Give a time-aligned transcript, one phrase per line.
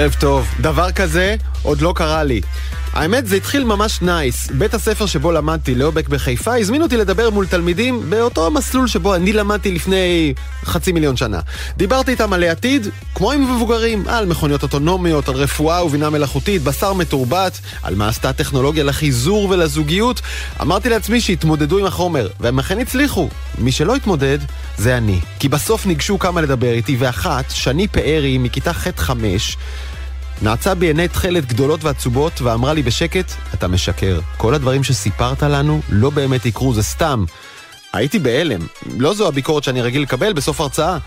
[0.00, 0.46] ערב טוב.
[0.60, 2.40] דבר כזה עוד לא קרה לי.
[2.92, 4.50] האמת, זה התחיל ממש נייס.
[4.50, 9.14] בית הספר שבו למדתי, ליאו בק בחיפה, הזמין אותי לדבר מול תלמידים באותו המסלול שבו
[9.14, 10.34] אני למדתי לפני
[10.64, 11.40] חצי מיליון שנה.
[11.76, 16.92] דיברתי איתם על העתיד, כמו עם מבוגרים, על מכוניות אוטונומיות, על רפואה ובינה מלאכותית, בשר
[16.92, 20.20] מתורבת, על מה עשתה הטכנולוגיה לחיזור ולזוגיות.
[20.62, 23.28] אמרתי לעצמי שיתמודדו עם החומר, והם אכן הצליחו.
[23.58, 24.38] מי שלא התמודד,
[24.78, 25.20] זה אני.
[25.38, 29.10] כי בסוף ניגשו כמה לדבר איתי, ואחת, שני פארי מכיתה ח'-5,
[30.42, 34.20] נעצה בעיני תכלת גדולות ועצובות ואמרה לי בשקט, אתה משקר.
[34.36, 37.24] כל הדברים שסיפרת לנו לא באמת יקרו, זה סתם.
[37.92, 38.60] הייתי בהלם.
[38.98, 40.98] לא זו הביקורת שאני רגיל לקבל בסוף הרצאה.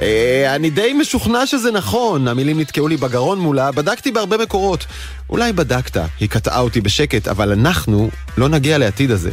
[0.00, 4.86] אה, אני די משוכנע שזה נכון, המילים נתקעו לי בגרון מולה, בדקתי בהרבה מקורות.
[5.30, 9.30] אולי בדקת, היא קטעה אותי בשקט, אבל אנחנו לא נגיע לעתיד הזה.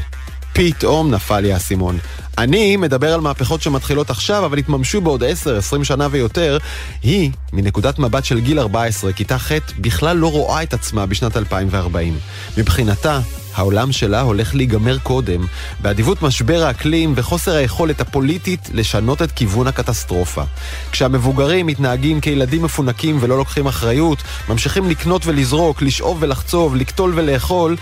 [0.54, 1.98] פתאום נפל לי האסימון.
[2.38, 6.58] אני מדבר על מהפכות שמתחילות עכשיו, אבל יתממשו בעוד 10-20 שנה ויותר.
[7.04, 12.18] היא, מנקודת מבט של גיל 14, כיתה ח', בכלל לא רואה את עצמה בשנת 2040.
[12.58, 13.20] מבחינתה,
[13.58, 15.46] העולם שלה הולך להיגמר קודם,
[15.80, 20.44] באדיבות משבר האקלים וחוסר היכולת הפוליטית לשנות את כיוון הקטסטרופה.
[20.92, 27.76] כשהמבוגרים מתנהגים כילדים מפונקים ולא לוקחים אחריות, ממשיכים לקנות ולזרוק, לשאוב ולחצוב, לקטול ולאכול,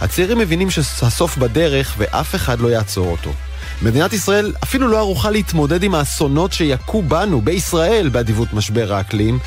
[0.00, 3.32] הצעירים מבינים שהסוף בדרך ואף אחד לא יעצור אותו.
[3.82, 9.38] מדינת ישראל אפילו לא ערוכה להתמודד עם האסונות שיכו בנו, בישראל, באדיבות משבר האקלים.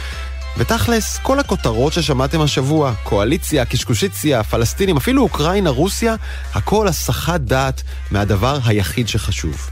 [0.57, 6.15] ותכלס, כל הכותרות ששמעתם השבוע, קואליציה, קשקושיציה, פלסטינים, אפילו אוקראינה, רוסיה,
[6.53, 9.69] הכל הסחת דעת מהדבר היחיד שחשוב.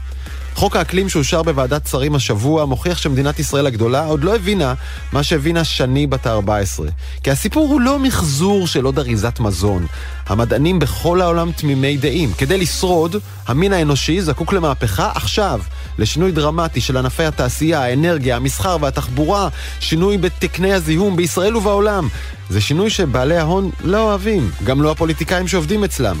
[0.54, 4.74] חוק האקלים שאושר בוועדת שרים השבוע מוכיח שמדינת ישראל הגדולה עוד לא הבינה
[5.12, 6.82] מה שהבינה שני בת ה-14.
[7.22, 9.86] כי הסיפור הוא לא מחזור של עוד אריזת מזון.
[10.26, 12.32] המדענים בכל העולם תמימי דעים.
[12.38, 15.60] כדי לשרוד, המין האנושי זקוק למהפכה עכשיו.
[15.98, 19.48] לשינוי דרמטי של ענפי התעשייה, האנרגיה, המסחר והתחבורה,
[19.80, 22.08] שינוי בתקני הזיהום בישראל ובעולם.
[22.50, 26.16] זה שינוי שבעלי ההון לא אוהבים, גם לא הפוליטיקאים שעובדים אצלם.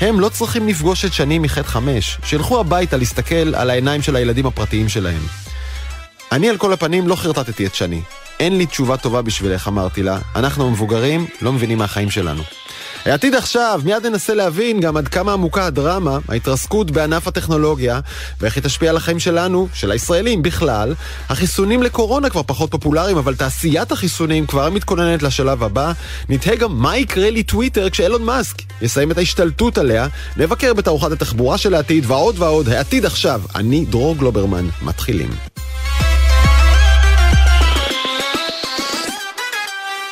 [0.00, 4.46] הם לא צריכים לפגוש את שני מחטא חמש, שילכו הביתה להסתכל על העיניים של הילדים
[4.46, 5.22] הפרטיים שלהם.
[6.32, 8.00] אני על כל הפנים לא חרטטתי את שני.
[8.40, 10.18] אין לי תשובה טובה בשבילך, אמרתי לה.
[10.36, 12.42] אנחנו המבוגרים לא מבינים מהחיים שלנו.
[13.06, 18.00] העתיד עכשיו, מיד ננסה להבין גם עד כמה עמוקה הדרמה, ההתרסקות בענף הטכנולוגיה,
[18.40, 20.94] ואיך היא תשפיע על החיים שלנו, של הישראלים בכלל.
[21.28, 25.92] החיסונים לקורונה כבר פחות פופולריים, אבל תעשיית החיסונים כבר מתכוננת לשלב הבא.
[26.28, 30.06] נתהה גם מה יקרה לטוויטר כשאילון מאסק יסיים את ההשתלטות עליה.
[30.36, 32.68] נבקר בתערוכת התחבורה של העתיד, ועוד ועוד.
[32.68, 33.40] העתיד עכשיו.
[33.54, 34.68] אני דרור גלוברמן.
[34.82, 35.30] מתחילים.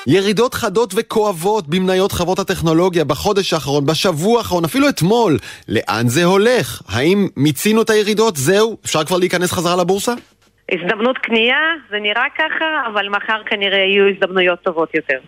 [0.07, 5.33] ירידות חדות וכואבות במניות חברות הטכנולוגיה בחודש האחרון, בשבוע האחרון, אפילו אתמול.
[5.69, 6.83] לאן זה הולך?
[6.89, 8.37] האם מיצינו את הירידות?
[8.37, 8.77] זהו?
[8.85, 10.13] אפשר כבר להיכנס חזרה לבורסה?
[10.73, 11.59] הזדמנות קנייה,
[11.91, 15.19] זה נראה ככה, אבל מחר כנראה יהיו הזדמנויות טובות יותר.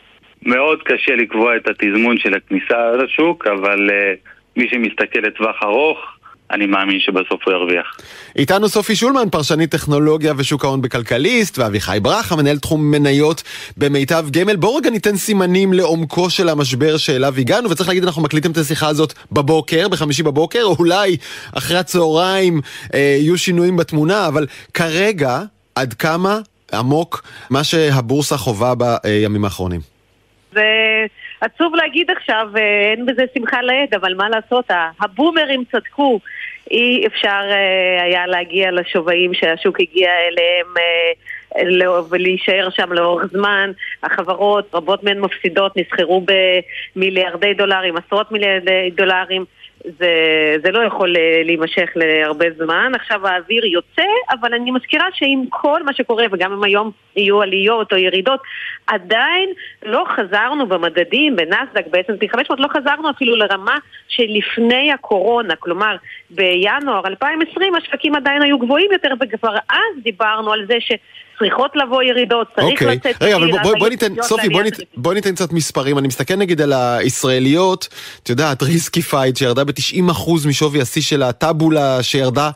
[0.43, 5.99] מאוד קשה לקבוע את התזמון של הכניסה לשוק, אבל uh, מי שמסתכל לטווח ארוך,
[6.51, 7.97] אני מאמין שבסוף הוא ירוויח.
[8.37, 13.43] איתנו סופי שולמן, פרשנית טכנולוגיה ושוק ההון בכלכליסט, ואביחי ברכה, מנהל תחום מניות
[13.77, 14.57] במיטב גמל.
[14.57, 18.89] בואו רגע ניתן סימנים לעומקו של המשבר שאליו הגענו, וצריך להגיד, אנחנו מקליטים את השיחה
[18.89, 21.17] הזאת בבוקר, בחמישי בבוקר, או אולי
[21.59, 22.61] אחרי הצהריים
[22.95, 25.39] אה, יהיו שינויים בתמונה, אבל כרגע,
[25.75, 26.39] עד כמה
[26.73, 29.81] עמוק מה שהבורסה חווה בימים האחרונים?
[30.53, 30.63] זה...
[31.41, 34.71] עצוב להגיד עכשיו, אה, אין בזה שמחה לאיד, אבל מה לעשות,
[35.01, 36.21] הבומרים צדקו.
[36.71, 43.71] אי אפשר אה, היה להגיע לשווים שהשוק הגיע אליהם אה, ולהישאר שם לאורך זמן.
[44.03, 46.27] החברות, רבות מהן מפסידות, נסחרו
[46.97, 49.45] במיליארדי דולרים, עשרות מיליארדי דולרים.
[49.99, 50.13] זה,
[50.65, 52.93] זה לא יכול אה, להימשך להרבה זמן.
[52.95, 57.93] עכשיו האוויר יוצא, אבל אני מזכירה שעם כל מה שקורה, וגם אם היום יהיו עליות
[57.93, 58.41] או ירידות,
[58.87, 59.51] עדיין
[59.83, 63.79] לא חזרנו במדדים, בנסדק, בעצם P500, לא חזרנו אפילו לרמה
[64.09, 65.57] שלפני הקורונה.
[65.57, 65.97] כלומר,
[66.31, 70.93] בינואר 2020 השווקים עדיין היו גבוהים יותר, וכבר אז דיברנו על זה ש...
[71.39, 72.73] צריכות לבוא ירידות, צריך okay.
[72.73, 72.97] אוקיי.
[72.97, 73.23] לצאת...
[73.23, 75.99] רגע, אבל בואי בוא, בוא ניתן, סופי, בואי ניתן, בוא ניתן קצת מספרים.
[75.99, 77.89] אני מסתכל נגיד על הישראליות,
[78.23, 82.51] את יודעת, ריסקיפייד שירדה ב-90% משווי השיא שלה, טאבולה שירדה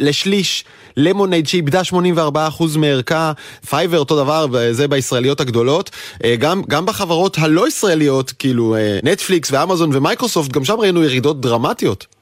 [0.00, 0.64] לשליש,
[0.96, 3.32] למונייד שאיבדה 84% מערכה,
[3.70, 5.90] פייבר אותו דבר, זה בישראליות הגדולות.
[6.24, 11.40] אה, גם, גם בחברות הלא ישראליות, כאילו נטפליקס אה, ואמזון ומייקרוסופט, גם שם ראינו ירידות
[11.40, 12.19] דרמטיות.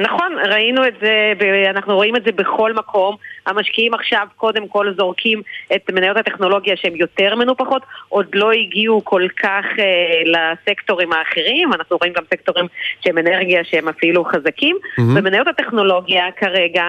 [0.00, 1.32] נכון, ראינו את זה,
[1.70, 3.16] אנחנו רואים את זה בכל מקום.
[3.46, 5.42] המשקיעים עכשיו קודם כל זורקים
[5.74, 11.96] את מניות הטכנולוגיה שהן יותר מנופחות, עוד לא הגיעו כל כך אה, לסקטורים האחרים, אנחנו
[11.96, 12.66] רואים גם סקטורים
[13.00, 15.02] שהם אנרגיה שהם אפילו חזקים, mm-hmm.
[15.16, 16.84] ומניות הטכנולוגיה כרגע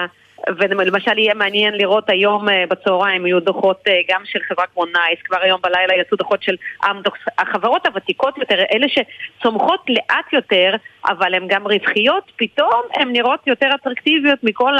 [0.57, 5.19] ולמשל יהיה מעניין לראות היום אה, בצהריים, יהיו דוחות אה, גם של חברה כמו נייס,
[5.25, 6.55] כבר היום בלילה יצאו דוחות של
[6.91, 7.19] אמדוקס.
[7.37, 10.75] החברות הוותיקות יותר, אלה שצומחות לאט יותר,
[11.05, 14.73] אבל הן גם רווחיות, פתאום הן נראות יותר אטרקטיביות מכל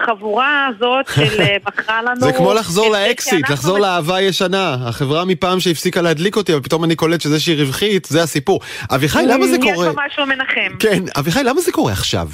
[0.00, 2.20] החבורה הזאת של אה, מכרה לנו...
[2.20, 4.76] זה כמו לחזור לאקסיט, לחזור לאהבה הישנה.
[4.88, 8.60] החברה מפעם שהפסיקה להדליק אותי, אבל פתאום אני קולט שזה שהיא רווחית, זה הסיפור.
[8.94, 9.88] אביחי, למה זה קורה?
[9.88, 10.76] יש פה משהו מנחם.
[10.78, 12.26] כן, אביחי, למה זה קורה עכשיו?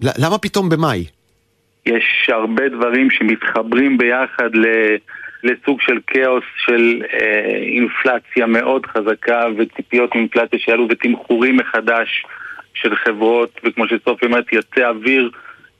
[0.00, 1.04] למה פתאום במאי?
[1.86, 4.66] יש הרבה דברים שמתחברים ביחד ל...
[5.44, 12.24] לסוג של כאוס של אה, אינפלציה מאוד חזקה וציפיות מאינפלציה שיעלו ותמחורים מחדש
[12.74, 15.30] של חברות, וכמו שסופי אומרת, יצא אוויר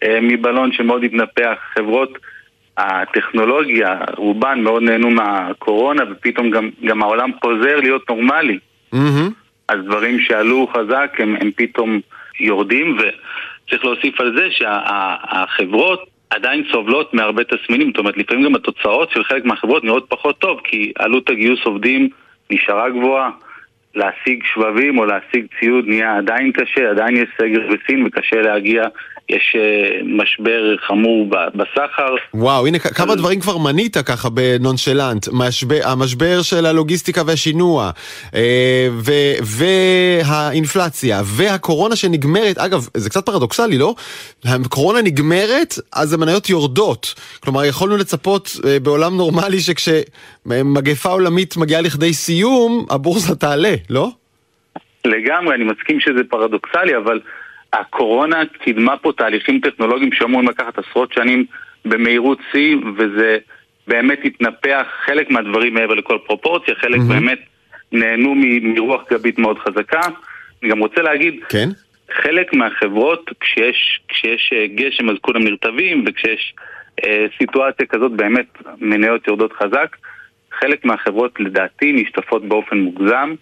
[0.02, 1.58] אה, מבלון שמאוד התנפח.
[1.74, 2.18] חברות
[2.76, 8.58] הטכנולוגיה, רובן מאוד נהנו מהקורונה, ופתאום גם, גם העולם חוזר להיות נורמלי.
[8.94, 9.30] Mm-hmm.
[9.68, 12.00] אז דברים שעלו חזק הם, הם פתאום
[12.40, 12.96] יורדים,
[13.66, 19.10] וצריך להוסיף על זה שהחברות שה, עדיין סובלות מהרבה תסמינים, זאת אומרת לפעמים גם התוצאות
[19.10, 22.08] של חלק מהחברות נראות פחות טוב, כי עלות הגיוס עובדים
[22.50, 23.30] נשארה גבוהה.
[23.94, 28.82] להשיג שבבים או להשיג ציוד נהיה עדיין קשה, עדיין יש סגר בסין וקשה להגיע
[29.28, 32.14] יש אה, משבר חמור בסחר.
[32.34, 35.28] וואו, הנה כמה דברים כבר מנית ככה בנונשלנט.
[35.32, 37.90] משבר, המשבר של הלוגיסטיקה והשינוע,
[38.34, 39.12] אה, ו,
[39.42, 43.94] והאינפלציה, והקורונה שנגמרת, אגב, זה קצת פרדוקסלי, לא?
[44.44, 47.14] הקורונה נגמרת, אז המניות יורדות.
[47.40, 54.08] כלומר, יכולנו לצפות אה, בעולם נורמלי שכשמגפה עולמית מגיעה לכדי סיום, הבורסה תעלה, לא?
[55.04, 57.20] לגמרי, אני מסכים שזה פרדוקסלי, אבל...
[57.80, 61.44] הקורונה קידמה פה תהליכים טכנולוגיים שאמורים לקחת עשרות שנים
[61.84, 63.38] במהירות שיא, וזה
[63.86, 67.12] באמת התנפח חלק מהדברים מעבר לכל פרופורציה, חלק mm-hmm.
[67.12, 67.38] באמת
[67.92, 70.00] נהנו מרוח גבית מאוד חזקה.
[70.62, 71.68] אני גם רוצה להגיד, כן?
[72.12, 76.54] חלק מהחברות, כשיש, כשיש אה, גשם אז כולם נרטבים, וכשיש
[77.04, 78.46] אה, סיטואציה כזאת באמת
[78.80, 79.96] מניות יורדות חזק,
[80.60, 83.34] חלק מהחברות לדעתי נשטפות באופן מוגזם.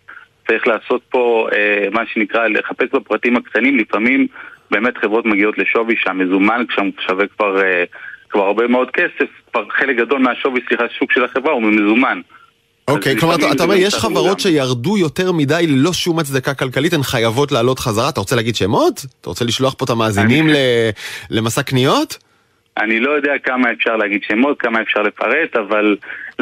[0.47, 4.27] צריך לעשות פה אה, מה שנקרא, לחפש בפרטים הקטנים, לפעמים
[4.71, 6.65] באמת חברות מגיעות לשווי שהמזומן
[7.07, 7.85] שווה כבר, אה,
[8.31, 12.21] כבר הרבה מאוד כסף, כבר חלק גדול מהשווי, סליחה, שוק של החברה הוא ממזומן.
[12.89, 17.53] אוקיי, כלומר אתה אומר יש חברות שירדו יותר מדי ללא שום הצדקה כלכלית, הן חייבות
[17.53, 19.01] לעלות חזרה, אתה רוצה להגיד שמות?
[19.21, 20.47] אתה רוצה לשלוח פה את המאזינים
[21.31, 22.19] למסע קניות?
[22.77, 25.97] אני לא יודע כמה אפשר להגיד שמות, כמה אפשר לפרט, אבל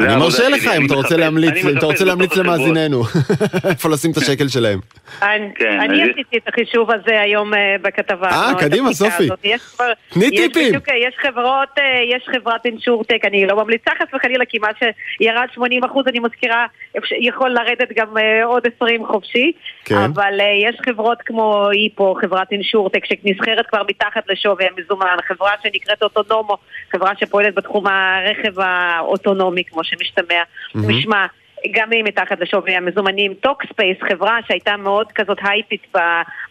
[0.04, 3.02] אני מרשה לך אם אתה רוצה להמליץ, אם אתה רוצה להמליץ למאזיננו,
[3.70, 4.78] איפה לשים את השקל שלהם.
[5.22, 5.78] אני כן,
[6.12, 8.28] עשיתי את החישוב הזה היום אה, בכתבה.
[8.28, 9.28] אה, קדימה, סופי.
[10.08, 10.74] תני טיפים.
[11.08, 11.84] יש חברות, אה,
[12.16, 16.66] יש חברת אינשורטק, אני לא ממליצה חס וחלילה, כי מה שירד 80 אחוז, אני מזכירה,
[17.20, 19.52] יכול לרדת גם אה, עוד 20 חופשי.
[19.84, 19.94] כן.
[19.96, 26.56] אבל יש חברות כמו היפו, חברת אינשורטק, שנסחרת כבר מתחת לשווי המזומן, חברה שנקראת אוטונומו,
[26.92, 30.42] חברה שפועלת בתחום הרכב האוטונומי, כמו שמשתמע,
[30.74, 31.26] משמע.
[31.70, 33.34] גם היא מתחת לשווי המזומנים.
[33.34, 35.86] טוקספייס, חברה שהייתה מאוד כזאת הייפית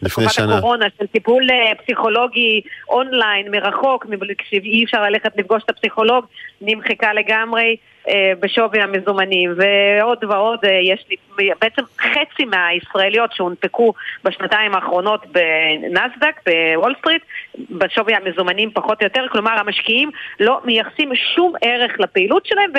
[0.02, 4.06] בתקופת הקורונה, של טיפול אה, פסיכולוגי אונליין, מרחוק,
[4.38, 6.24] כשאי אפשר ללכת לפגוש את הפסיכולוג,
[6.60, 7.76] נמחקה לגמרי.
[8.08, 11.16] אה, בשווי המזומנים ועוד ועוד אה, יש לי
[11.60, 13.92] בעצם חצי מהישראליות שהונפקו
[14.24, 17.22] בשנתיים האחרונות בנסדק, בוול סטריט,
[17.70, 20.10] בשווי המזומנים פחות או יותר, כלומר המשקיעים
[20.40, 22.70] לא מייחסים שום ערך לפעילות שלהם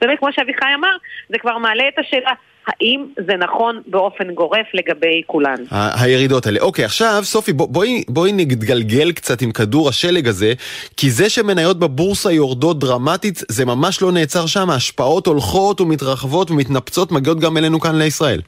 [0.00, 0.96] ובאמת כמו שאביחי אמר
[1.28, 2.32] זה כבר מעלה את השאלה
[2.66, 5.56] האם זה נכון באופן גורף לגבי כולן.
[5.70, 6.60] הירידות האלה.
[6.60, 10.52] אוקיי, עכשיו, סופי, בואי, בואי נתגלגל קצת עם כדור השלג הזה,
[10.96, 17.12] כי זה שמניות בבורסה יורדות דרמטית, זה ממש לא נעצר שם, ההשפעות הולכות ומתרחבות ומתנפצות,
[17.12, 18.40] מגיעות גם אלינו כאן לישראל.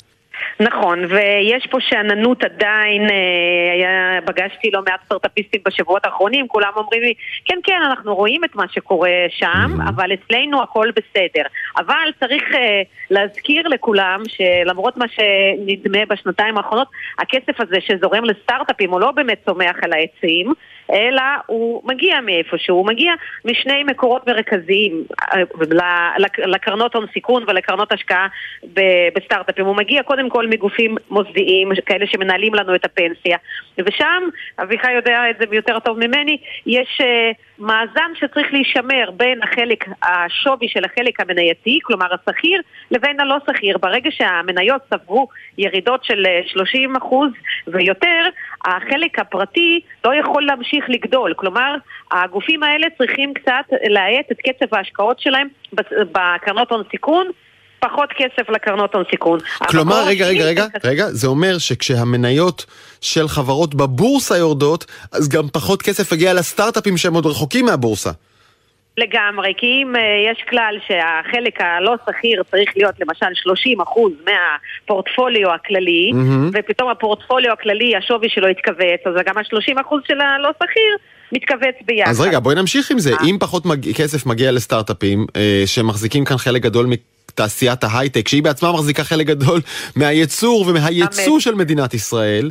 [0.61, 7.03] נכון, ויש פה שאננות עדיין, אה, היה, פגשתי לא מעט סטארטאפיסטים בשבועות האחרונים, כולם אומרים
[7.03, 9.89] לי, כן, כן, אנחנו רואים את מה שקורה שם, mm-hmm.
[9.89, 11.43] אבל אצלנו הכל בסדר.
[11.77, 12.57] אבל צריך uh,
[13.11, 19.77] להזכיר לכולם שלמרות מה שנדמה בשנתיים האחרונות, הכסף הזה שזורם לסטארט-אפים הוא לא באמת צומח
[19.83, 20.53] על העצים,
[20.93, 23.13] אלא הוא מגיע מאיפשהו, הוא מגיע
[23.45, 25.05] משני מקורות מרכזיים
[25.35, 28.27] אה, לקרנות הון סיכון ולקרנות השקעה
[29.15, 29.67] בסטארט-אפים.
[29.67, 33.37] הוא מגיע קודם כל מגופים מוסדיים, כאלה שמנהלים לנו את הפנסיה,
[33.79, 34.23] ושם,
[34.59, 40.69] אביחי יודע את זה יותר טוב ממני, יש uh, מאזן שצריך להישמר בין החלק, השווי
[40.69, 43.79] של החלק המנייתי, כלומר השכיר, לבין הלא שכיר.
[43.79, 45.29] ברגע שהמניות צברו
[45.59, 46.25] ירידות של
[46.57, 47.19] 30% אה,
[47.67, 48.29] ויותר,
[48.65, 51.35] החלק הפרטי לא יכול להמשיך לגדול.
[51.37, 51.75] כלומר,
[52.13, 55.49] הגופים האלה צריכים קצת להאט את קצב ההשקעות שלהם
[56.13, 57.27] בקרנות הון סיכון.
[57.81, 59.39] פחות כסף לקרנות הון סיכון.
[59.69, 62.67] כלומר, רגע, רגע, רגע, רגע, זה אומר שכשהמניות
[63.01, 68.11] של חברות בבורסה יורדות, אז גם פחות כסף יגיע לסטארט-אפים שהם עוד רחוקים מהבורסה.
[68.99, 69.99] לגמרי, כי אם uh,
[70.31, 73.81] יש כלל שהחלק הלא שכיר צריך להיות למשל 30%
[74.25, 76.51] מהפורטפוליו הכללי, mm-hmm.
[76.53, 80.97] ופתאום הפורטפוליו הכללי, השווי שלו יתכווץ, אז גם ה-30% של הלא שכיר
[81.33, 82.11] מתכווץ ביחד.
[82.11, 83.13] אז רגע, בואי נמשיך עם זה.
[83.13, 83.17] אה.
[83.31, 83.93] אם פחות מג...
[83.95, 86.87] כסף מגיע לסטארט-אפים, אה, שמחזיקים כאן חלק גדול
[87.41, 89.61] תעשיית ההייטק, שהיא בעצמה מחזיקה חלק גדול
[89.97, 92.51] מהייצור ומהייצוא של מדינת ישראל.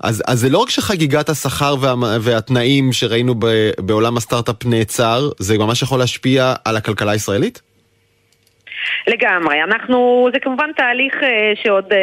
[0.00, 5.58] אז, אז זה לא רק שחגיגת השכר וה, והתנאים שראינו ב, בעולם הסטארט-אפ נעצר, זה
[5.58, 7.62] ממש יכול להשפיע על הכלכלה הישראלית?
[9.06, 9.62] לגמרי.
[9.62, 11.26] אנחנו, זה כמובן תהליך uh,
[11.62, 11.96] שעוד uh,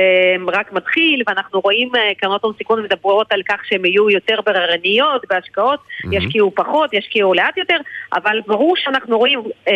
[0.54, 5.26] רק מתחיל, ואנחנו רואים uh, קרנות הון סיכון מדברות על כך שהן יהיו יותר בררניות
[5.30, 6.08] בהשקעות, mm-hmm.
[6.12, 7.78] ישקיעו פחות, ישקיעו לאט יותר,
[8.14, 9.70] אבל ברור שאנחנו רואים uh,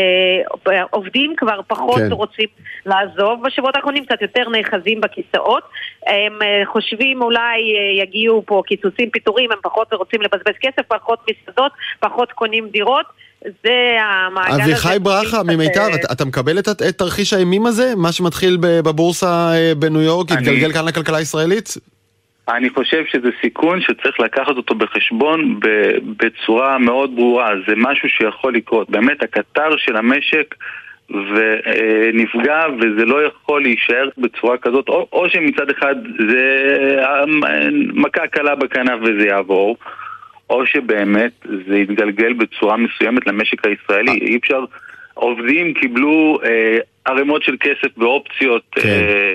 [0.89, 2.11] עובדים כבר פחות כן.
[2.11, 2.47] רוצים
[2.85, 5.63] לעזוב בשבועות האחרונים, קצת יותר נאחזים בכיסאות.
[6.07, 7.59] הם חושבים אולי
[8.01, 13.05] יגיעו פה קיצוצים, פיטורים, הם פחות רוצים לבזבז כסף, פחות מסעדות, פחות קונים דירות.
[13.43, 14.63] זה המעגל הזה.
[14.63, 17.93] אביחי ברכה ממיטב, אתה, אתה מקבל את, את תרחיש האימים הזה?
[17.97, 20.41] מה שמתחיל בבורסה אה, בניו יורק, אני...
[20.41, 21.77] יתגלגל כאן לכלכלה הישראלית?
[22.49, 25.59] אני חושב שזה סיכון שצריך לקחת אותו בחשבון
[26.17, 27.49] בצורה מאוד ברורה.
[27.67, 28.89] זה משהו שיכול לקרות.
[28.89, 30.55] באמת, הקטר של המשק
[31.09, 34.89] ונפגע, וזה לא יכול להישאר בצורה כזאת.
[34.89, 35.95] או, או שמצד אחד
[36.29, 36.65] זה
[36.99, 37.25] אה,
[37.93, 39.77] מכה קלה בכנף וזה יעבור.
[40.49, 41.31] או שבאמת
[41.67, 44.11] זה יתגלגל בצורה מסוימת למשק הישראלי.
[44.11, 44.27] אה.
[44.27, 44.65] אי אפשר...
[45.19, 48.63] עובדים קיבלו אה, ערימות של כסף ואופציות.
[48.71, 48.89] כן.
[48.89, 49.33] אה,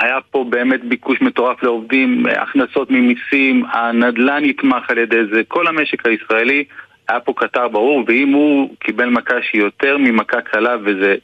[0.00, 6.06] היה פה באמת ביקוש מטורף לעובדים, הכנסות ממיסים, הנדל"ן נתמך על ידי זה, כל המשק
[6.06, 6.64] הישראלי
[7.08, 11.16] היה פה קטר ברור, ואם הוא קיבל מכה שהיא יותר ממכה קלה וזה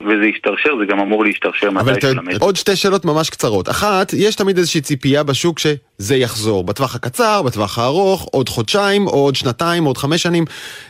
[0.00, 2.40] וזה ישתרשר, זה גם אמור להשתרשר מתי של המשק.
[2.40, 3.68] עוד שתי שאלות ממש קצרות.
[3.68, 6.64] אחת, יש תמיד איזושהי ציפייה בשוק שזה יחזור.
[6.64, 10.44] בטווח הקצר, בטווח הארוך, עוד חודשיים, או עוד שנתיים, עוד חמש שנים.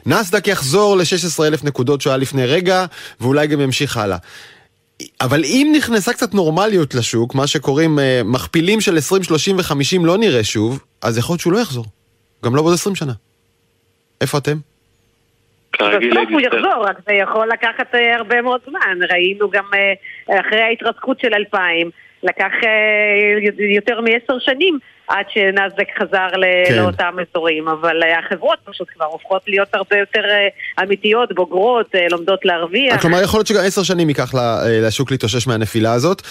[0.07, 2.87] נסדק יחזור ל-16,000 נקודות שהיה לפני רגע,
[3.21, 4.17] ואולי גם ימשיך הלאה.
[5.21, 10.19] אבל אם נכנסה קצת נורמליות לשוק, מה שקוראים uh, מכפילים של 20, 30 ו-50 לא
[10.19, 11.85] נראה שוב, אז יכול להיות שהוא לא יחזור.
[12.45, 13.12] גם לא בעוד 20 שנה.
[14.21, 14.70] איפה אתם?
[15.75, 18.99] בסוף הוא יחזור, רק זה יכול לקחת אה, הרבה מאוד זמן.
[19.11, 21.91] ראינו גם אה, אחרי ההתרסקות של 2000,
[22.23, 24.79] לקח אה, יותר מעשר שנים
[25.11, 26.29] עד שנאסדק חזר
[26.69, 26.75] כן.
[26.76, 30.23] לאותם אזורים, אבל החברות פשוט כבר הופכות להיות הרבה יותר
[30.83, 33.00] אמיתיות, בוגרות, לומדות להרוויח.
[33.00, 34.35] כלומר, יכול להיות שגם עשר שנים ייקח
[34.67, 36.23] לשוק להתאושש מהנפילה הזאת,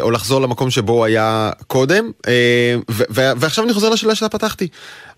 [0.00, 2.10] או לחזור למקום שבו היה קודם,
[3.18, 4.68] ועכשיו אני חוזר לשאלה שלה פתחתי.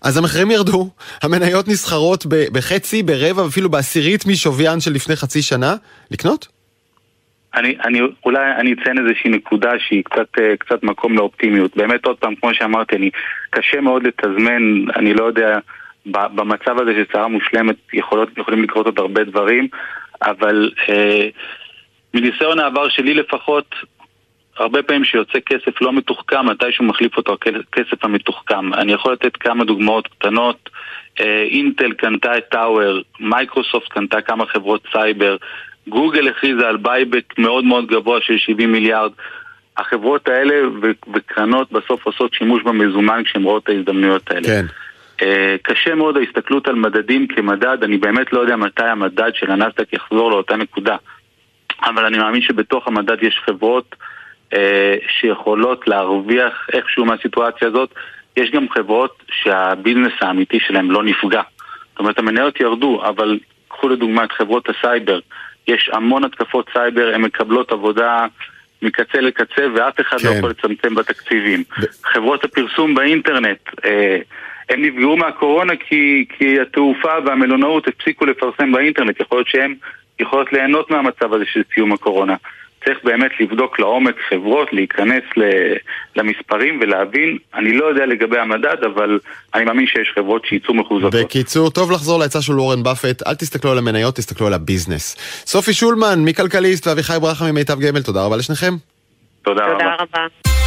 [0.01, 0.89] אז המחירים ירדו,
[1.23, 5.75] המניות נסחרות בחצי, ברבע, אפילו בעשירית משוויין של לפני חצי שנה.
[6.11, 6.47] לקנות?
[7.55, 11.77] אני, אני, אולי אני אציין איזושהי נקודה שהיא קצת, אה, קצת מקום לאופטימיות.
[11.77, 13.09] באמת, עוד פעם, כמו שאמרתי, אני,
[13.49, 15.59] קשה מאוד לתזמן, אני לא יודע,
[16.05, 19.67] במצב הזה של צרה מושלמת יכולות, יכולים לקרות עוד הרבה דברים,
[20.21, 21.27] אבל אה,
[22.13, 23.75] מניסיון העבר שלי לפחות,
[24.57, 28.73] הרבה פעמים שיוצא כסף לא מתוחכם, מתישהו מחליף אותו הכסף המתוחכם.
[28.73, 30.69] אני יכול לתת כמה דוגמאות קטנות.
[31.19, 35.37] אה, אינטל קנתה את טאוור, מייקרוסופט קנתה כמה חברות סייבר,
[35.87, 39.11] גוגל הכריזה על buyback מאוד מאוד גבוה של 70 מיליארד.
[39.77, 40.55] החברות האלה
[41.13, 44.47] וקרנות בסוף עושות שימוש במזומן כשהן רואות את ההזדמנויות האלה.
[44.47, 44.65] כן.
[45.19, 45.23] Uh,
[45.61, 50.31] קשה מאוד ההסתכלות על מדדים כמדד, אני באמת לא יודע מתי המדד של הנסדק יחזור
[50.31, 50.95] לאותה נקודה.
[51.85, 53.95] אבל אני מאמין שבתוך המדד יש חברות
[54.53, 54.57] uh,
[55.19, 57.93] שיכולות להרוויח איכשהו מהסיטואציה הזאת.
[58.37, 61.41] יש גם חברות שה business האמיתי שלהם לא נפגע.
[61.91, 65.19] זאת אומרת, המניות ירדו, אבל קחו לדוגמה את חברות הסייבר.
[65.73, 68.25] יש המון התקפות סייבר, הן מקבלות עבודה
[68.81, 70.33] מקצה לקצה ואף אחד לא כן.
[70.33, 71.63] לא יכול לצמצם בתקציבים.
[71.63, 71.85] ב...
[72.03, 74.17] חברות הפרסום באינטרנט, אה,
[74.69, 79.75] הם נפגעו מהקורונה כי, כי התעופה והמלונאות הפסיקו לפרסם באינטרנט, יכול להיות שהן
[80.19, 82.35] יכולות ליהנות מהמצב הזה של סיום הקורונה.
[82.85, 85.23] צריך באמת לבדוק לעומק חברות, להיכנס
[86.15, 89.19] למספרים ולהבין, אני לא יודע לגבי המדד, אבל
[89.55, 91.15] אני מאמין שיש חברות שייצאו מחוזקות.
[91.15, 95.15] בקיצור, טוב לחזור לעצה של אורן באפט, אל תסתכלו על המניות, תסתכלו על הביזנס.
[95.45, 98.73] סופי שולמן מכלכליסט ואביחי ברכה ממיטב גמל, תודה רבה לשניכם.
[99.41, 99.95] תודה, תודה רבה.
[99.99, 100.60] רבה.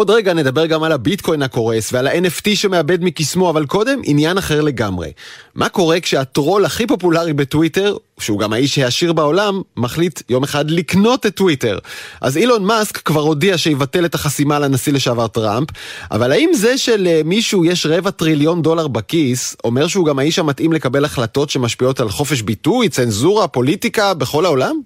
[0.00, 4.60] עוד רגע נדבר גם על הביטקוין הקורס ועל ה-NFT שמאבד מקסמו, אבל קודם עניין אחר
[4.60, 5.12] לגמרי.
[5.54, 11.26] מה קורה כשהטרול הכי פופולרי בטוויטר, שהוא גם האיש העשיר בעולם, מחליט יום אחד לקנות
[11.26, 11.78] את טוויטר?
[12.20, 15.68] אז אילון מאסק כבר הודיע שיבטל את החסימה לנשיא לשעבר טראמפ,
[16.10, 21.04] אבל האם זה שלמישהו יש רבע טריליון דולר בכיס, אומר שהוא גם האיש המתאים לקבל
[21.04, 24.80] החלטות שמשפיעות על חופש ביטוי, צנזורה, פוליטיקה בכל העולם?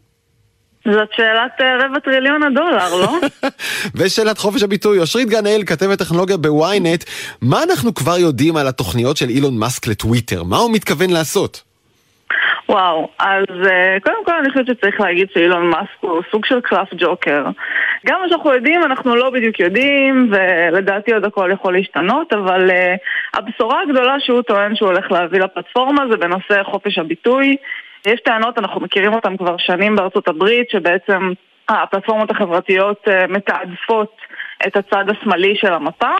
[0.92, 3.18] זאת שאלת אה, רבע טריליון הדולר, לא?
[3.96, 7.04] ושאלת חופש הביטוי, אושרית גנאל, כתבת טכנולוגיה בוויינט,
[7.42, 10.42] מה אנחנו כבר יודעים על התוכניות של אילון מאסק לטוויטר?
[10.42, 11.62] מה הוא מתכוון לעשות?
[12.68, 16.88] וואו, אז uh, קודם כל אני חושבת שצריך להגיד שאילון מאסק הוא סוג של קלף
[16.96, 17.44] ג'וקר.
[18.06, 22.74] גם מה שאנחנו יודעים, אנחנו לא בדיוק יודעים, ולדעתי עוד הכל יכול להשתנות, אבל uh,
[23.38, 27.56] הבשורה הגדולה שהוא טוען שהוא הולך להביא לפלטפורמה זה בנושא חופש הביטוי.
[28.06, 31.32] יש טענות, אנחנו מכירים אותן כבר שנים בארצות הברית, שבעצם
[31.68, 34.16] הפלטפורמות החברתיות uh, מתעדפות
[34.66, 36.14] את הצד השמאלי של המפה.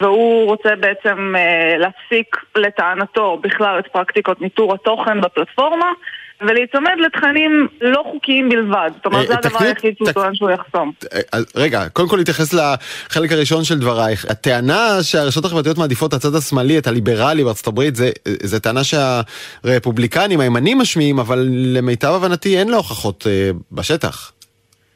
[0.00, 5.92] והוא רוצה בעצם אה, להפסיק לטענתו בכלל את פרקטיקות ניטור התוכן בפלטפורמה
[6.40, 8.90] ולהיצמד לתכנים לא חוקיים בלבד.
[8.96, 10.92] זאת אומרת, אה, זה הדבר היחיד שהוא טוען שהוא יחסום.
[11.12, 14.24] אה, רגע, קודם כל להתייחס לחלק הראשון של דברייך.
[14.28, 17.94] הטענה שהרשתות החברתיות מעדיפות את הצד השמאלי, את הליברלי בארצות הברית,
[18.42, 23.26] זה טענה שהרפובליקנים, הימנים משמיעים, אבל למיטב הבנתי אין לה הוכחות
[23.72, 24.32] בשטח.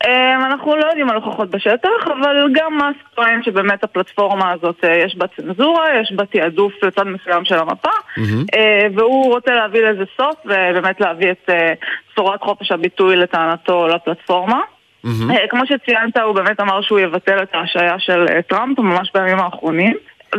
[0.06, 4.96] אמ, אנחנו לא יודעים על הוכחות בשטח, אבל גם מאסק טוען שבאמת הפלטפורמה הזאת אה,
[4.96, 8.56] יש בה צנזורה, יש בה תעדוף לצד מסוים של המפה, mm-hmm.
[8.94, 11.72] והוא רוצה להביא לזה סוף ובאמת להביא את אה,
[12.12, 14.60] בשורת חופש הביטוי לטענתו לפלטפורמה.
[15.06, 15.48] Mm-hmm.
[15.50, 19.96] כמו שציינת, הוא באמת אמר שהוא יבטל את ההשעיה של טראמפ ממש בימים האחרונים.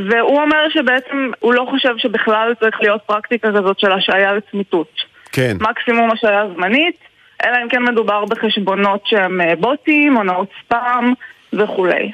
[0.09, 4.91] והוא אומר שבעצם הוא לא חושב שבכלל צריך להיות פרקטיקה כזאת של השעיה לצמיתות.
[5.31, 5.57] כן.
[5.59, 7.12] מקסימום השעיה זמנית.
[7.45, 11.13] אלא אם כן מדובר בחשבונות שהם אה, בוטים, הונאות ספאם
[11.53, 12.11] וכולי.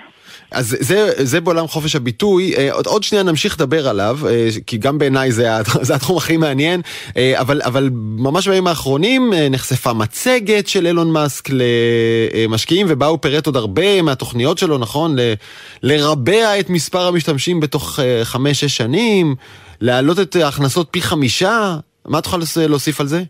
[0.52, 4.78] אז זה, זה בעולם חופש הביטוי, אה, עוד, עוד שנייה נמשיך לדבר עליו, אה, כי
[4.78, 5.50] גם בעיניי זה,
[5.88, 6.82] זה התחום הכי מעניין,
[7.36, 13.56] אבל, אבל ממש בימים האחרונים נחשפה מצגת של אילון מאסק למשקיעים, ובה הוא פירט עוד
[13.58, 15.20] הרבה מהתוכניות שלו, נכון?
[15.20, 15.34] ל,
[15.84, 19.36] לרבע את מספר המשתמשים בתוך חמש-שש שנים,
[19.82, 23.24] להעלות את ההכנסות פי חמישה, מה תוכל להוסיף על זה?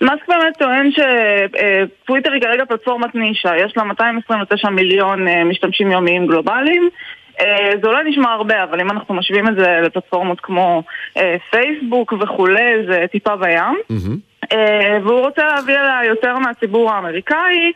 [0.00, 6.26] מאסק באמת טוען שטוויטר היא כרגע פלטפורמת נישה, יש לה 229 מיליון אה, משתמשים יומיים
[6.26, 6.88] גלובליים.
[7.40, 10.82] אה, זה אולי נשמע הרבה, אבל אם אנחנו משווים את זה לפלטפורמות כמו
[11.16, 13.78] אה, פייסבוק וכולי, זה טיפה בים.
[13.92, 14.54] Mm-hmm.
[15.04, 17.72] והוא רוצה להביא אליה יותר מהציבור האמריקאי.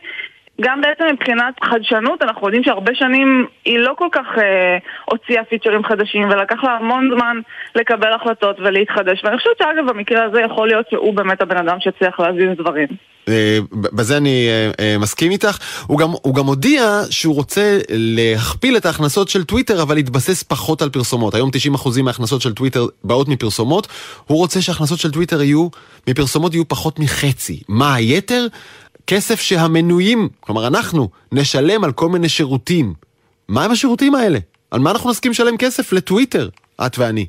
[0.61, 5.83] גם בעצם מבחינת חדשנות, אנחנו יודעים שהרבה שנים היא לא כל כך אה, הוציאה פיצ'רים
[5.83, 7.37] חדשים, ולקח לה המון זמן
[7.75, 9.23] לקבל החלטות ולהתחדש.
[9.23, 12.87] ואני חושבת שאגב, במקרה הזה יכול להיות שהוא באמת הבן אדם שהצליח להזיז דברים.
[13.29, 15.57] אה, בזה אני אה, אה, מסכים איתך.
[15.87, 20.81] הוא גם, הוא גם הודיע שהוא רוצה להכפיל את ההכנסות של טוויטר, אבל להתבסס פחות
[20.81, 21.35] על פרסומות.
[21.35, 23.87] היום 90% מההכנסות של טוויטר באות מפרסומות.
[24.25, 25.67] הוא רוצה שההכנסות של טוויטר יהיו,
[26.07, 27.59] מפרסומות יהיו פחות מחצי.
[27.67, 28.47] מה היתר?
[29.11, 32.93] כסף שהמנויים, כלומר אנחנו, נשלם על כל מיני שירותים.
[33.47, 34.39] מה הם השירותים האלה?
[34.71, 36.49] על מה אנחנו נסכים לשלם כסף לטוויטר,
[36.85, 37.25] את ואני?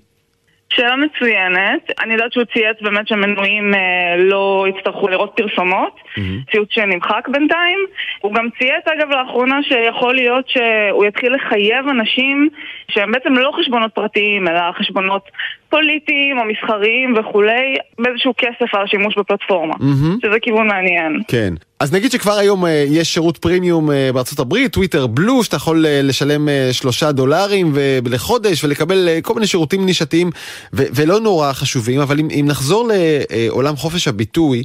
[0.73, 1.91] שאלה מצוינת.
[2.01, 6.53] אני יודעת שהוא צייץ באמת שמנויים אה, לא יצטרכו לראות פרסומות, mm-hmm.
[6.53, 7.79] ציוץ שנמחק בינתיים.
[8.21, 12.49] הוא גם צייץ אגב לאחרונה שיכול להיות שהוא יתחיל לחייב אנשים
[12.91, 15.31] שהם בעצם לא חשבונות פרטיים, אלא חשבונות
[15.71, 19.75] פוליטיים או מסחריים וכולי, באיזשהו כסף על השימוש בפלטפורמה.
[19.75, 20.23] Mm-hmm.
[20.23, 21.23] שזה כיוון מעניין.
[21.29, 21.55] כן.
[21.81, 25.87] אז נגיד שכבר היום uh, יש שירות פרימיום uh, בארצות הברית, טוויטר בלו, שאתה יכול
[25.87, 27.73] uh, לשלם שלושה דולרים
[28.05, 30.31] לחודש ולקבל כל מיני שירותים נישתיים
[30.73, 34.63] ו- ולא נורא חשובים, אבל אם, אם נחזור לעולם חופש הביטוי,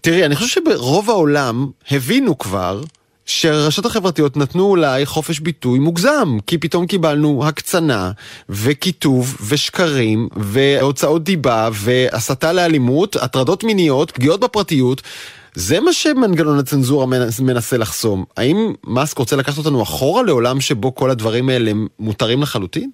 [0.00, 2.80] תראי, אני חושב שברוב העולם הבינו כבר
[3.28, 8.10] שהרשתות החברתיות נתנו אולי חופש ביטוי מוגזם, כי פתאום קיבלנו הקצנה
[8.48, 15.02] וקיטוב ושקרים והוצאות דיבה והסתה לאלימות, הטרדות מיניות, פגיעות בפרטיות.
[15.54, 17.06] זה מה שמנגנון הצנזורה
[17.40, 18.24] מנסה לחסום.
[18.36, 22.90] האם מאסק רוצה לקחת אותנו אחורה לעולם שבו כל הדברים האלה מותרים לחלוטין?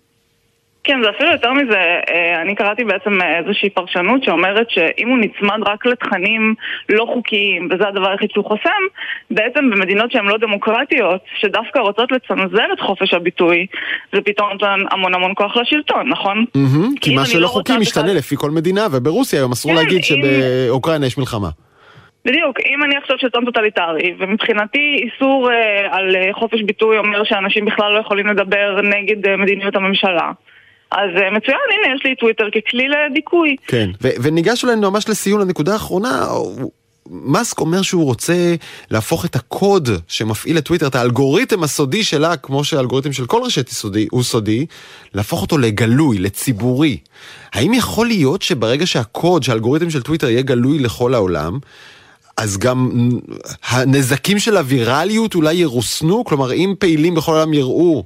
[0.85, 5.59] כן, זה אפילו יותר מזה, אה, אני קראתי בעצם איזושהי פרשנות שאומרת שאם הוא נצמד
[5.66, 6.55] רק לתכנים
[6.88, 8.83] לא חוקיים, וזה הדבר היחיד שהוא חוסם,
[9.31, 13.66] בעצם במדינות שהן לא דמוקרטיות, שדווקא רוצות לצנזר את חופש הביטוי,
[14.12, 16.44] זה פתאום נותן המון המון כוח לשלטון, נכון?
[17.01, 21.07] כי מה שלא לא חוקי משתנה לפי כל מדינה, וברוסיה היום אסור כן, להגיד שבאוקראינה
[21.07, 21.49] יש מלחמה.
[22.25, 27.64] בדיוק, אם אני עכשיו שלטון טוטליטרי, ומבחינתי איסור אה, על אה, חופש ביטוי אומר שאנשים
[27.64, 30.33] בכלל לא יכולים לדבר נגד אה, מדיניות הממשלה.
[30.94, 33.57] אז אה, מצוין, הנה יש לי טוויטר ככלי לדיכוי.
[33.66, 36.26] כן, וניגש אולי ממש לסיום לנקודה האחרונה,
[37.11, 38.54] מאסק אומר שהוא רוצה
[38.90, 43.68] להפוך את הקוד שמפעיל את טוויטר, את האלגוריתם הסודי שלה, כמו שהאלגוריתם של כל רשת
[43.68, 44.66] סודי, הוא סודי,
[45.14, 46.96] להפוך אותו לגלוי, לציבורי.
[47.52, 51.59] האם יכול להיות שברגע שהקוד, שהאלגוריתם של טוויטר יהיה גלוי לכל העולם,
[52.37, 52.90] אז גם
[53.68, 56.24] הנזקים של הווירליות אולי ירוסנו?
[56.24, 58.02] כלומר, אם פעילים בכל העולם יראו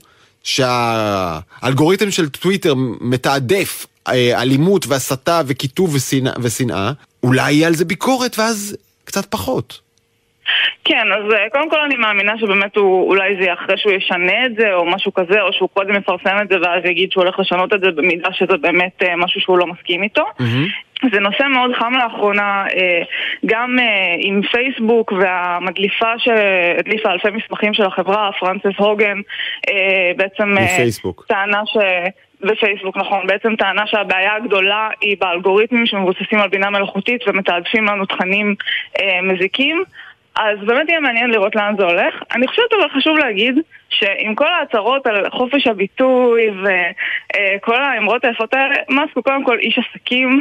[0.48, 5.96] שהאלגוריתם של טוויטר מתעדף אה, אלימות והסתה וקיטוב
[6.40, 9.80] ושנאה, אולי יהיה על זה ביקורת ואז קצת פחות.
[10.84, 14.46] כן, אז אה, קודם כל אני מאמינה שבאמת הוא, אולי זה יהיה אחרי שהוא ישנה
[14.46, 17.38] את זה או משהו כזה, או שהוא קודם יפרסם את זה ואז יגיד שהוא הולך
[17.38, 20.24] לשנות את זה במידה שזה באמת אה, משהו שהוא לא מסכים איתו.
[20.40, 21.08] Mm-hmm.
[21.12, 22.64] זה נושא מאוד חם לאחרונה,
[23.46, 23.78] גם
[24.18, 29.20] עם פייסבוק והמדליפה שהדליפה אלפי מסמכים של החברה, פרנסס הוגן,
[30.16, 30.54] בעצם
[31.28, 31.76] טענה ש...
[32.40, 33.26] בפייסבוק, נכון.
[33.26, 38.54] בעצם טענה שהבעיה הגדולה היא באלגוריתמים שמבוססים על בינה מלאכותית ומתעדפים לנו תכנים
[39.00, 39.84] אה, מזיקים.
[40.38, 42.14] אז באמת יהיה מעניין לראות לאן זה הולך.
[42.34, 48.74] אני חושבת אבל חשוב להגיד שעם כל ההצהרות על חופש הביטוי וכל האמרות היפות האלה,
[48.88, 50.40] מאסק הוא קודם כל איש עסקים,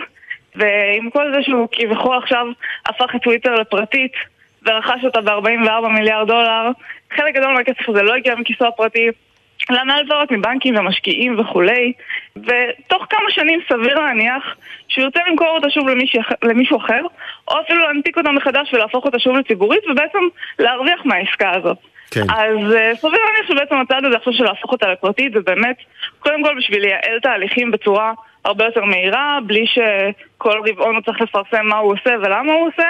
[0.56, 2.48] ועם כל זה שהוא כביכול עכשיו
[2.86, 4.14] הפך את טוויטר לפרטית
[4.66, 6.70] ורכש אותה ב-44 מיליארד דולר,
[7.12, 9.10] חלק גדול מהכסף הזה לא הגיע מכיסו הפרטי.
[9.70, 11.94] למה הלוואות מבנקים ומשקיעים וכולי,
[12.36, 14.56] ותוך כמה שנים סביר להניח
[14.88, 17.02] שהוא ירצה למכור אותה שוב למישהו, למישהו אחר,
[17.48, 20.20] או אפילו להנפיק אותה מחדש ולהפוך אותה שוב לציבורית, ובעצם
[20.60, 21.78] להרוויח מהעסקה הזאת.
[22.12, 22.22] כן.
[22.22, 25.78] אז uh, סביר להניח שבעצם הצעד הזה עכשיו של להפוך אותה לפרטית זה באמת,
[26.20, 28.14] קודם כל בשביל לייעל תהליכים בצורה
[28.46, 32.90] הרבה יותר מהירה, בלי שכל רבעון הוא צריך לפרסם מה הוא עושה ולמה הוא עושה.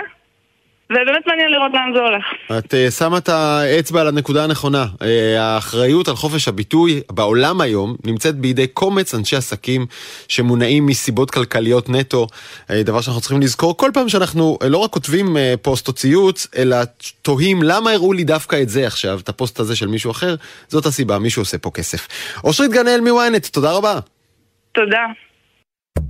[0.90, 2.24] ובאמת מעניין לראות לאן זה הולך.
[2.60, 4.86] את uh, שמה את האצבע על הנקודה הנכונה.
[4.94, 5.06] Uh,
[5.40, 9.86] האחריות על חופש הביטוי בעולם היום נמצאת בידי קומץ אנשי עסקים
[10.28, 12.28] שמונעים מסיבות כלכליות נטו.
[12.68, 15.94] Uh, דבר שאנחנו צריכים לזכור כל פעם שאנחנו uh, לא רק כותבים uh, פוסט או
[15.94, 16.78] ציוץ, אלא
[17.22, 20.36] תוהים למה הראו לי דווקא את זה עכשיו, את הפוסט הזה של מישהו אחר,
[20.68, 22.08] זאת הסיבה, מישהו עושה פה כסף.
[22.44, 24.00] אושרית גנאל מוויינט, תודה רבה.
[24.72, 25.27] תודה.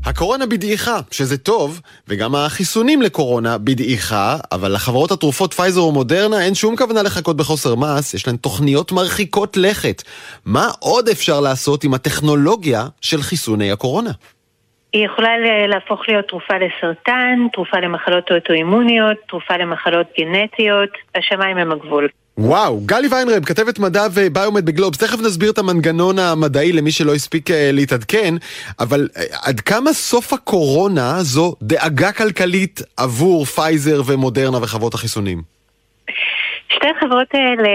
[0.05, 6.75] הקורונה בדעיכה, שזה טוב, וגם החיסונים לקורונה בדעיכה, אבל לחברות התרופות פייזר ומודרנה אין שום
[6.75, 10.03] כוונה לחכות בחוסר מס, יש להן תוכניות מרחיקות לכת.
[10.45, 14.11] מה עוד אפשר לעשות עם הטכנולוגיה של חיסוני הקורונה?
[14.93, 15.29] היא יכולה
[15.67, 22.07] להפוך להיות תרופה לסרטן, תרופה למחלות אוטואימוניות, תרופה למחלות גנטיות, השמיים הם הגבול.
[22.39, 27.51] וואו, גלי ויינרב, כתבת מדע וביומד בגלובס, תכף נסביר את המנגנון המדעי למי שלא הספיק
[27.51, 28.33] אה, להתעדכן,
[28.79, 35.41] אבל אה, עד כמה סוף הקורונה זו דאגה כלכלית עבור פייזר ומודרנה וחברות החיסונים?
[36.69, 37.69] שתי החברות האלה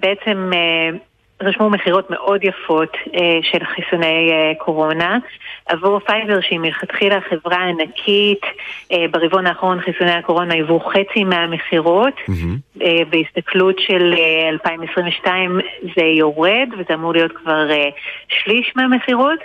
[0.00, 0.98] בעצם אה,
[1.40, 5.18] רשמו מכירות מאוד יפות אה, של חיסוני אה, קורונה.
[5.66, 8.40] עבור פייזר שהיא מלכתחילה חברה ענקית,
[8.92, 12.14] אה, ברבעון האחרון חיסוני הקורונה היוו חצי מהמכירות.
[12.18, 12.82] Mm-hmm.
[12.82, 15.60] אה, בהסתכלות של אה, 2022
[15.96, 17.88] זה יורד וזה אמור להיות כבר אה,
[18.28, 19.38] שליש מהמכירות.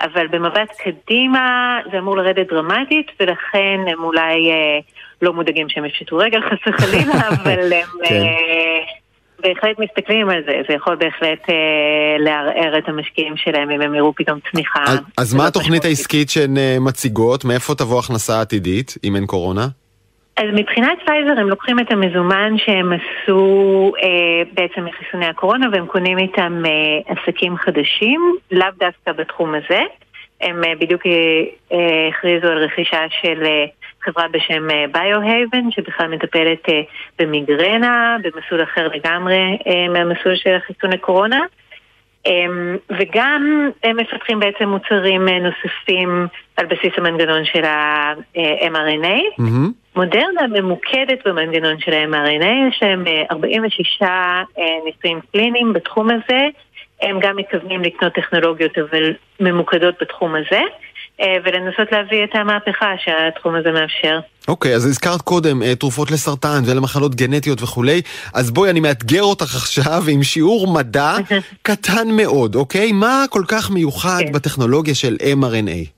[0.00, 4.78] אבל במבט קדימה זה אמור לרדת דרמטית ולכן הם אולי אה,
[5.22, 7.88] לא מודאגים שהם יפשטו רגל חס וחלילה, אבל הם...
[8.04, 8.22] כן.
[9.44, 11.54] אה, בהחלט מסתכלים על זה, זה יכול בהחלט אה,
[12.18, 14.82] לערער את המשקיעים שלהם אם הם יראו פתאום צמיחה.
[14.86, 17.44] אז, אז מה התוכנית העסקית שהן אה, מציגות?
[17.44, 19.66] מאיפה תבוא הכנסה עתידית, אם אין קורונה?
[20.36, 26.18] אז מבחינת פייזר הם לוקחים את המזומן שהם עשו אה, בעצם מחיסוני הקורונה והם קונים
[26.18, 29.80] איתם אה, עסקים חדשים, לאו דווקא בתחום הזה.
[30.40, 33.64] הם אה, בדיוק אה, הכריזו על רכישה של אה,
[34.06, 36.64] חברה בשם ביו-הייבן, שבכלל מטפלת
[37.18, 39.58] במיגרנה, במסלול אחר לגמרי
[39.92, 41.40] מהמסלול של חיסוני קורונה.
[42.98, 49.40] וגם הם מפתחים בעצם מוצרים נוספים על בסיס המנגנון של ה-mRNA.
[49.40, 49.96] Mm-hmm.
[49.96, 54.02] מודרנה ממוקדת במנגנון של ה-mRNA, יש להם 46
[54.84, 56.48] ניסויים קליניים בתחום הזה.
[57.02, 60.60] הם גם מתכוונים לקנות טכנולוגיות אבל ממוקדות בתחום הזה.
[61.20, 64.18] אה, ולנסות להביא את המהפכה שהתחום הזה מאפשר.
[64.48, 68.02] אוקיי, okay, אז הזכרת קודם uh, תרופות לסרטן ולמחלות גנטיות וכולי,
[68.34, 71.16] אז בואי, אני מאתגר אותך עכשיו עם שיעור מדע
[71.62, 72.90] קטן מאוד, אוקיי?
[72.90, 72.92] Okay?
[72.92, 74.26] מה כל כך מיוחד okay.
[74.26, 74.32] כן.
[74.32, 75.95] בטכנולוגיה של mRNA?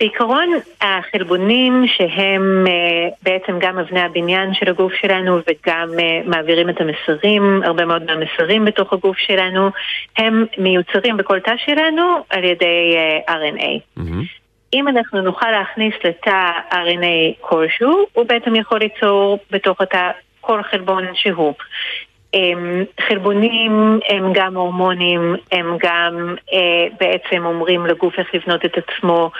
[0.00, 0.48] בעיקרון
[0.80, 7.62] החלבונים שהם uh, בעצם גם אבני הבניין של הגוף שלנו וגם uh, מעבירים את המסרים,
[7.64, 9.70] הרבה מאוד מהמסרים בתוך הגוף שלנו,
[10.16, 13.98] הם מיוצרים בכל תא שלנו על ידי uh, RNA.
[13.98, 14.40] Mm-hmm.
[14.74, 20.10] אם אנחנו נוכל להכניס לתא RNA כלשהו, הוא בעצם יכול ליצור בתוך התא
[20.40, 21.54] כל חלבון שהוא.
[23.00, 29.30] חלבונים הם גם הורמונים, הם גם אה, בעצם אומרים לגוף איך לבנות את עצמו,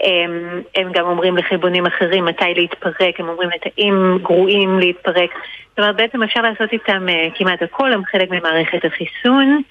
[0.00, 5.30] הם, הם גם אומרים לחלבונים אחרים מתי להתפרק, הם אומרים לתאים גרועים להתפרק.
[5.70, 9.62] זאת אומרת, בעצם אפשר לעשות איתם אה, כמעט הכל, הם חלק ממערכת החיסון.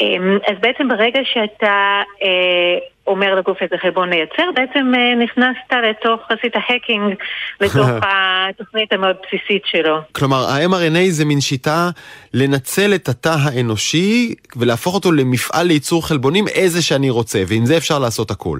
[0.00, 6.20] אמ, אז בעצם ברגע שאתה אה, אומר לגוף איזה חלבון לייצר, בעצם אה, נכנסת לתוך,
[6.28, 7.14] עשית האקינג
[7.60, 9.98] לתוך התוכנית המאוד בסיסית שלו.
[10.12, 11.90] כלומר, ה-mRNA זה מין שיטה
[12.34, 17.98] לנצל את התא האנושי ולהפוך אותו למפעל לייצור חלבונים איזה שאני רוצה, ועם זה אפשר
[17.98, 18.58] לעשות הכל.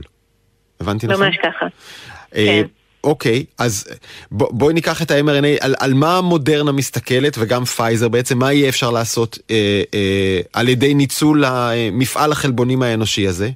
[0.81, 1.25] הבנתי נכון?
[1.25, 1.67] ממש ככה.
[2.37, 2.67] אה, כן.
[3.05, 3.99] אוקיי, אז
[4.31, 8.69] בוא, בואי ניקח את ה-mRNA, על, על מה מודרנה מסתכלת וגם פייזר בעצם, מה יהיה
[8.69, 11.45] אפשר לעשות אה, אה, על ידי ניצול
[11.93, 13.49] מפעל החלבונים האנושי הזה?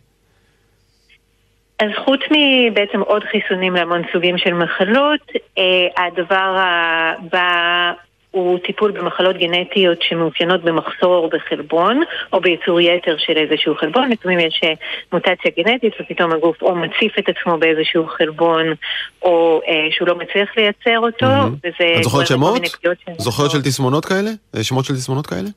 [1.79, 5.21] אז חוץ מבעצם עוד חיסונים להמון סוגים של מחלות,
[5.59, 7.93] אה, הדבר הבא
[8.37, 14.11] הוא טיפול במחלות גנטיות שמאופיינות במחסור בחלבון או בייצור יתר של איזשהו חלבון.
[14.11, 14.73] לפעמים יש אה,
[15.13, 18.67] מוטציה גנטית ופתאום הגוף או מציף את עצמו באיזשהו חלבון
[19.23, 21.27] או אה, שהוא לא מצליח לייצר אותו.
[21.27, 21.69] Mm-hmm.
[21.69, 22.63] וזה את זוכרת שמות?
[23.19, 24.31] זוכרת של תסמונות כאלה?
[24.57, 25.49] אה, שמות של תסמונות כאלה?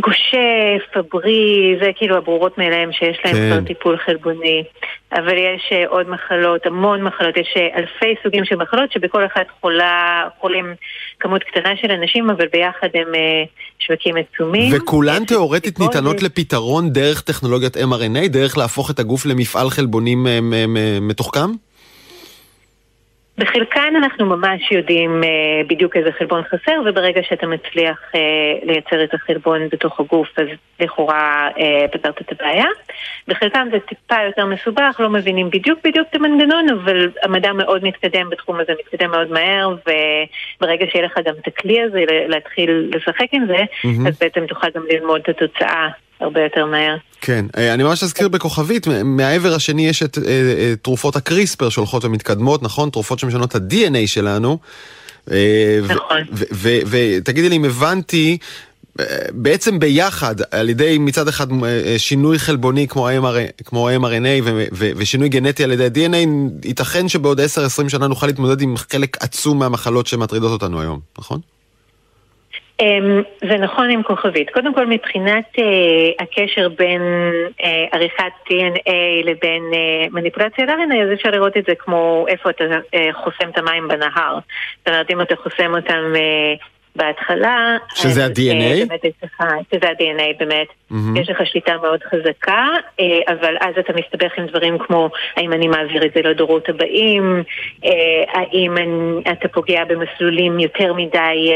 [0.00, 3.50] גושה, פברי, זה כאילו הברורות מאליהם שיש להם כן.
[3.50, 4.64] כבר טיפול חלבוני.
[5.12, 9.46] אבל יש אה, עוד מחלות, המון מחלות, יש אה, אלפי סוגים של מחלות שבכל אחת
[9.60, 10.74] חולה, חולים
[11.20, 13.44] כמות קטנה של אנשים, אבל ביחד הם אה,
[13.78, 14.72] שווקים עצומים.
[14.76, 20.26] וכולן תאורטית ניתנות לפתרון דרך טכנולוגיית mRNA, דרך להפוך את הגוף למפעל חלבונים
[21.00, 21.50] מתוחכם?
[23.40, 28.16] בחלקן אנחנו ממש יודעים uh, בדיוק איזה חלבון חסר, וברגע שאתה מצליח uh,
[28.66, 30.46] לייצר את החלבון בתוך הגוף, אז
[30.80, 32.66] לכאורה uh, פתרת את הבעיה.
[33.28, 38.30] בחלקם זה טיפה יותר מסובך, לא מבינים בדיוק בדיוק את המנגנון, אבל המדע מאוד מתקדם
[38.30, 39.74] בתחום הזה, מתקדם מאוד מהר,
[40.60, 44.08] וברגע שיהיה לך גם את הכלי הזה להתחיל לשחק עם זה, mm-hmm.
[44.08, 45.88] אז בעצם תוכל גם ללמוד את התוצאה
[46.20, 46.96] הרבה יותר מהר.
[47.20, 52.04] כן, אה, אני ממש אזכיר בכוכבית, מהעבר השני יש את אה, אה, תרופות הקריספר שהולכות
[52.04, 52.90] ומתקדמות, נכון?
[52.90, 54.58] תרופות שמשנות את ה-DNA שלנו.
[55.82, 56.20] נכון.
[56.90, 58.38] ותגידי לי אם הבנתי,
[59.30, 61.46] בעצם ביחד, על ידי מצד אחד
[61.98, 63.08] שינוי חלבוני כמו
[63.88, 66.28] ה-mRNA ושינוי גנטי על ידי ה-DNA,
[66.64, 67.42] ייתכן שבעוד 10-20
[67.88, 71.40] שנה נוכל להתמודד עם חלק עצום מהמחלות שמטרידות אותנו היום, נכון?
[72.80, 74.50] אמ, זה נכון עם כוכבית.
[74.50, 75.62] קודם כל מבחינת uh,
[76.22, 77.02] הקשר בין
[77.48, 78.90] uh, עריכת DNA
[79.24, 83.58] לבין uh, מניפולציה לRNA, אז אפשר לראות את זה כמו איפה אתה uh, חוסם את
[83.58, 84.38] המים בנהר.
[84.78, 86.64] זאת אומרת, אם אתה חוסם אותם uh,
[86.96, 87.76] בהתחלה...
[87.94, 88.94] שזה ה-DNA?
[89.72, 90.66] שזה ה-DNA באמת.
[90.92, 91.20] Mm-hmm.
[91.20, 92.66] יש לך שליטה מאוד חזקה,
[93.28, 97.42] אבל אז אתה מסתבך עם דברים כמו האם אני מעביר את זה לדורות הבאים,
[98.32, 98.74] האם
[99.32, 101.52] אתה פוגע במסלולים יותר מדי...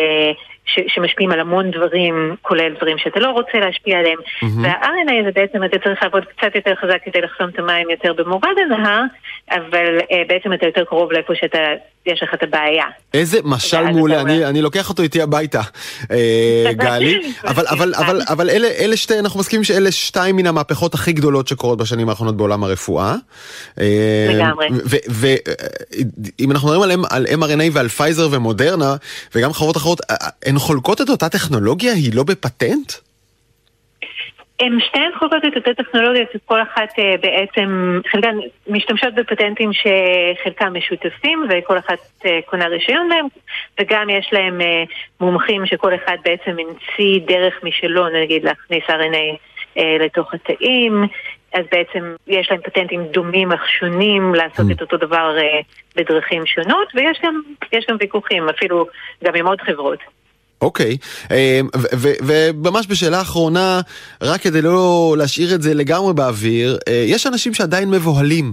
[0.65, 4.19] ש- שמשפיעים על המון דברים, כולל דברים שאתה לא רוצה להשפיע עליהם.
[4.19, 4.63] Mm-hmm.
[4.63, 8.59] וה-RNA זה בעצם, אתה צריך לעבוד קצת יותר חזק כדי לחסום את המים יותר במורד
[8.67, 9.03] הנהר,
[9.51, 11.59] אבל uh, בעצם אתה יותר קרוב לאיפה שאתה,
[12.07, 12.85] יש לך את הבעיה.
[13.15, 15.61] איזה משל מעולה, אני, אני לוקח אותו איתי הביתה,
[16.11, 17.33] אה, גלי.
[17.51, 21.49] אבל, אבל, אבל, אבל אלה, אלה שתי, אנחנו מסכימים שאלה שתיים מן המהפכות הכי גדולות
[21.49, 23.15] שקורות בשנים האחרונות בעולם הרפואה.
[23.81, 24.69] אה, לגמרי.
[25.09, 28.97] ואם אנחנו מדברים על, על mRNA ועל פייזר ומודרנה,
[29.35, 30.01] וגם חברות אחרות,
[30.47, 31.93] הן חולקות את אותה טכנולוגיה?
[31.93, 32.93] היא לא בפטנט?
[34.61, 38.37] הן שתיהן חולקות את אותה טכנולוגיה, כל אחת uh, בעצם, חלקן
[38.69, 43.27] משתמשות בפטנטים שחלקם משותפים וכל אחת uh, קונה רישיון להם,
[43.81, 44.65] וגם יש להם uh,
[45.21, 49.39] מומחים שכל אחד בעצם המציא דרך משלו, נגיד להכניס RNA
[50.01, 51.05] לתוך התאים,
[51.55, 54.73] אז בעצם יש להם פטנטים דומים אך שונים לעשות mm.
[54.73, 55.37] את אותו דבר
[55.97, 57.43] בדרכים שונות, ויש גם,
[57.89, 58.87] גם ויכוחים, אפילו
[59.25, 59.99] גם עם עוד חברות.
[60.61, 60.97] אוקיי,
[61.31, 61.37] אמ,
[62.23, 63.81] וממש בשאלה אחרונה,
[64.23, 68.53] רק כדי לא להשאיר את זה לגמרי באוויר, אה, יש אנשים שעדיין מבוהלים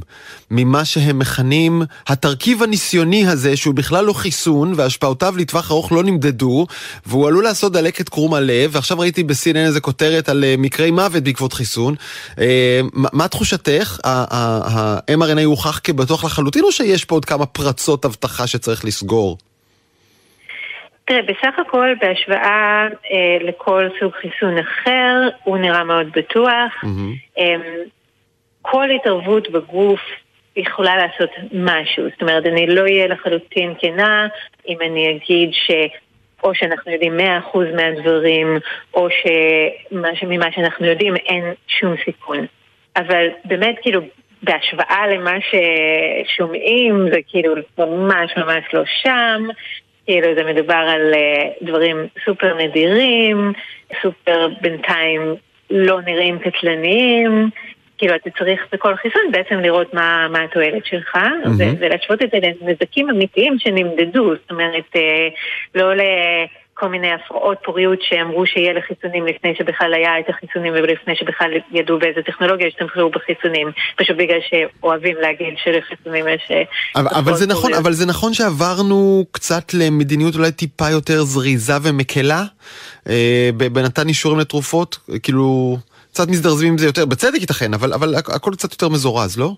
[0.52, 6.68] ממה שהם מכנים התרכיב הניסיוני הזה, שהוא בכלל לא חיסון, והשפעותיו לטווח ארוך לא נמדדו,
[7.06, 11.24] והוא עלול לעשות דלקת קרום הלב, ועכשיו ראיתי ב-CNN איזה כותרת על אה, מקרי מוות
[11.24, 11.96] בעקבות חיסון.
[12.40, 14.00] אה, מה תחושתך?
[14.04, 19.38] ה-mRNA הוכח כבטוח לחלוטין, או שיש פה עוד כמה פרצות אבטחה שצריך לסגור?
[21.06, 26.84] תראה, בסך הכל בהשוואה אה, לכל סוג חיסון אחר, הוא נראה מאוד בטוח.
[26.84, 27.40] Mm-hmm.
[27.40, 27.56] אה,
[28.62, 30.00] כל התערבות בגוף
[30.56, 32.04] יכולה לעשות משהו.
[32.10, 34.28] זאת אומרת, אני לא אהיה לחלוטין כנה
[34.68, 35.72] אם אני אגיד ש...
[36.44, 37.18] או שאנחנו יודעים
[37.54, 38.58] 100% מהדברים,
[38.94, 42.46] או שממה שאנחנו יודעים אין שום סיכון.
[42.96, 44.02] אבל באמת, כאילו,
[44.44, 49.48] בהשוואה למה ששומעים, זה כאילו ממש ממש לא שם.
[50.06, 51.14] כאילו זה מדובר על
[51.62, 53.54] דברים סופר נדירים,
[54.02, 55.36] סופר בינתיים
[55.70, 57.50] לא נראים קטלניים.
[57.98, 61.76] כאילו אתה צריך בכל חיסון בעצם לראות מה, מה התועלת שלך mm-hmm.
[61.80, 64.96] ולהשוות את זה לנזקים אמיתיים שנמדדו, זאת אומרת
[65.76, 65.94] לא
[66.82, 72.00] לכל מיני הפרעות פוריות שאמרו שיהיה לחיסונים לפני שבכלל היה את החיסונים ולפני שבכלל ידעו
[72.00, 76.52] באיזה טכנולוגיה השתמשו בחיסונים, פשוט בגלל שאוהבים להגיד שלחיסונים יש...
[76.96, 82.44] אבל, אבל, זה נכון, אבל זה נכון שעברנו קצת למדיניות אולי טיפה יותר זריזה ומקלה
[83.10, 85.78] אה, במתן אישורים לתרופות, כאילו...
[86.14, 89.56] קצת מזדרזים עם זה יותר, בצדק ייתכן, אבל, אבל הכל קצת יותר מזורז, לא?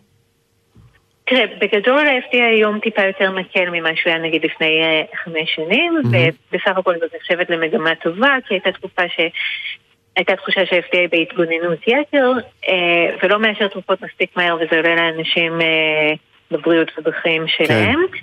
[1.26, 5.94] תראה, בגדול ה-FDA היום טיפה יותר מקל ממה שהוא היה נגיד לפני uh, חמש שנים,
[5.98, 6.52] mm-hmm.
[6.52, 9.20] ובסך הכל זאת נחשבת למגמה טובה, כי הייתה תקופה ש...
[10.16, 12.32] הייתה תחושה שה-FDA בהתגוננות יתר,
[12.66, 12.70] uh,
[13.24, 15.64] ולא מאשר תרופות מספיק מהר, וזה עולה לאנשים uh,
[16.52, 18.00] בבריאות ובחיים שלהם.
[18.12, 18.18] כן.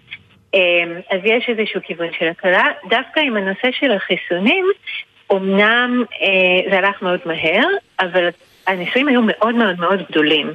[0.57, 2.65] Um, אז יש איזשהו כיוון של הקלה.
[2.89, 4.67] דווקא עם הנושא של החיסונים,
[5.33, 7.67] אמנם אה, זה הלך מאוד מהר,
[8.01, 8.29] אבל
[8.67, 10.51] הניסויים היו מאוד מאוד מאוד גדולים,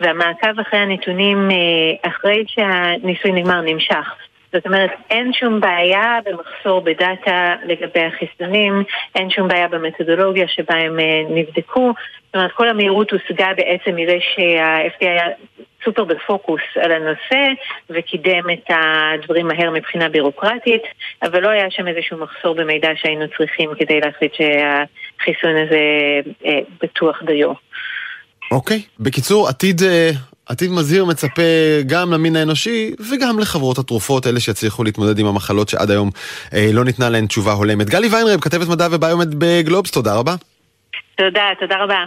[0.00, 4.14] והמעקב אחרי הנתונים אה, אחרי שהניסוי נגמר נמשך.
[4.52, 8.82] זאת אומרת, אין שום בעיה במחסור בדאטה לגבי החיסונים,
[9.14, 11.92] אין שום בעיה במתודולוגיה שבה הם אה, נבדקו.
[12.26, 15.26] זאת אומרת, כל המהירות הושגה בעצם מזה שה-FDA היה
[15.84, 17.46] סופר בפוקוס על הנושא
[17.90, 20.82] וקידם את הדברים מהר מבחינה בירוקרטית,
[21.22, 25.80] אבל לא היה שם איזשהו מחסור במידע שהיינו צריכים כדי להחליט שהחיסון הזה
[26.46, 27.52] אה, בטוח דיו.
[28.50, 29.02] אוקיי, okay.
[29.02, 30.10] בקיצור, עתיד אה,
[30.46, 31.42] עתיד מזהיר מצפה
[31.86, 36.10] גם למין האנושי וגם לחברות התרופות, אלה שיצליחו להתמודד עם המחלות שעד היום
[36.54, 37.90] אה, לא ניתנה להן תשובה הולמת.
[37.90, 40.34] גלי ויינרב, כתבת מדע וביומד בגלובס, תודה רבה.
[41.16, 42.04] תודה, תודה רבה.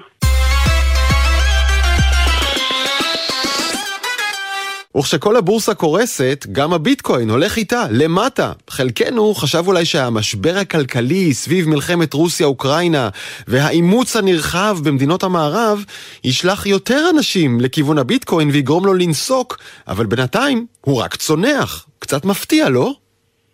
[4.97, 8.51] וכשכל הבורסה קורסת, גם הביטקוין הולך איתה, למטה.
[8.69, 13.09] חלקנו חשב אולי שהמשבר הכלכלי סביב מלחמת רוסיה-אוקראינה
[13.47, 15.83] והאימוץ הנרחב במדינות המערב
[16.23, 21.87] ישלח יותר אנשים לכיוון הביטקוין ויגרום לו לנסוק, אבל בינתיים הוא רק צונח.
[21.99, 22.93] קצת מפתיע, לא?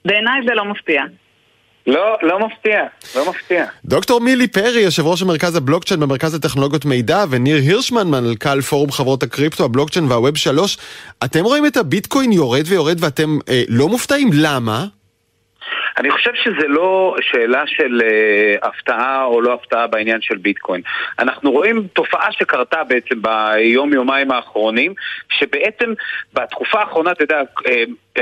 [0.06, 1.02] בעיניי זה לא מפתיע.
[1.90, 3.66] לא, לא מפתיע, לא מפתיע.
[3.86, 9.24] דוקטור מילי פרי, יושב ראש המרכז הבלוקצ'יין במרכז לטכנולוגיות מידע, וניר הירשמן, מנכ"ל פורום חברות
[9.24, 10.78] הקריפטו, הבלוקצ'יין והווב 3,
[11.24, 14.30] אתם רואים את הביטקוין יורד ויורד ואתם אה, לא מופתעים?
[14.34, 14.86] למה?
[16.00, 20.82] אני חושב שזה לא שאלה של uh, הפתעה או לא הפתעה בעניין של ביטקוין.
[21.20, 24.94] אנחנו רואים תופעה שקרתה בעצם ביום-יומיים האחרונים,
[25.30, 25.94] שבעצם
[26.34, 27.70] בתקופה האחרונה, אתה יודע, uh,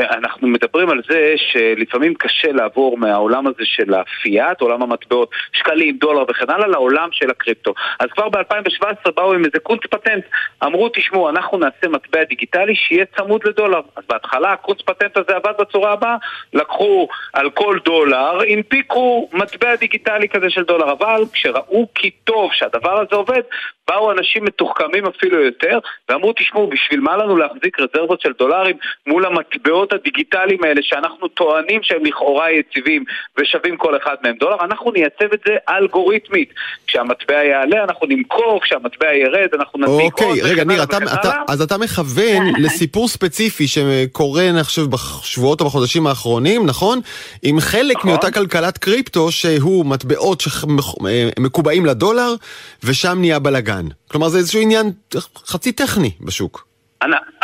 [0.02, 6.24] אנחנו מדברים על זה שלפעמים קשה לעבור מהעולם הזה של הפיאט, עולם המטבעות, שקלים, דולר
[6.30, 7.74] וכן הלאה, לעולם של הקריפטו.
[8.00, 10.24] אז כבר ב-2017 באו עם איזה קונץ פטנט,
[10.64, 13.82] אמרו, תשמעו, אנחנו נעשה מטבע דיגיטלי שיהיה צמוד לדולר.
[13.96, 16.16] אז בהתחלה הקונץ פטנט הזה עבד בצורה הבאה,
[16.54, 23.00] לקחו על כל דולר, הנפיקו מטבע דיגיטלי כזה של דולר, אבל כשראו כי טוב שהדבר
[23.00, 23.42] הזה עובד,
[23.88, 29.26] באו אנשים מתוחכמים אפילו יותר, ואמרו, תשמעו, בשביל מה לנו להחזיק רזרבות של דולרים מול
[29.26, 33.04] המטבעות הדיגיטליים האלה, שאנחנו טוענים שהם לכאורה יציבים
[33.38, 36.54] ושווים כל אחד מהם דולר, אנחנו נייצב את זה אלגוריתמית.
[36.88, 40.38] כשהמטבע יעלה, אנחנו נמכור, כשהמטבע ירד, אנחנו נדביק אוקיי, עוד.
[40.38, 45.66] אוקיי, רגע, ניר, אתה, אתה, אז אתה מכוון לסיפור ספציפי שקורה, אני חושב, בשבועות או
[45.66, 47.00] בחודשים האחרונים, נכון?
[47.44, 48.12] עם חלק נכון.
[48.12, 52.36] מאותה כלכלת קריפטו, שהוא מטבעות שמקובעים לדולר,
[52.84, 53.77] ושם נהיה בלאגן.
[53.80, 53.94] עניין.
[54.12, 54.92] כלומר זה איזשהו עניין
[55.46, 56.68] חצי טכני בשוק.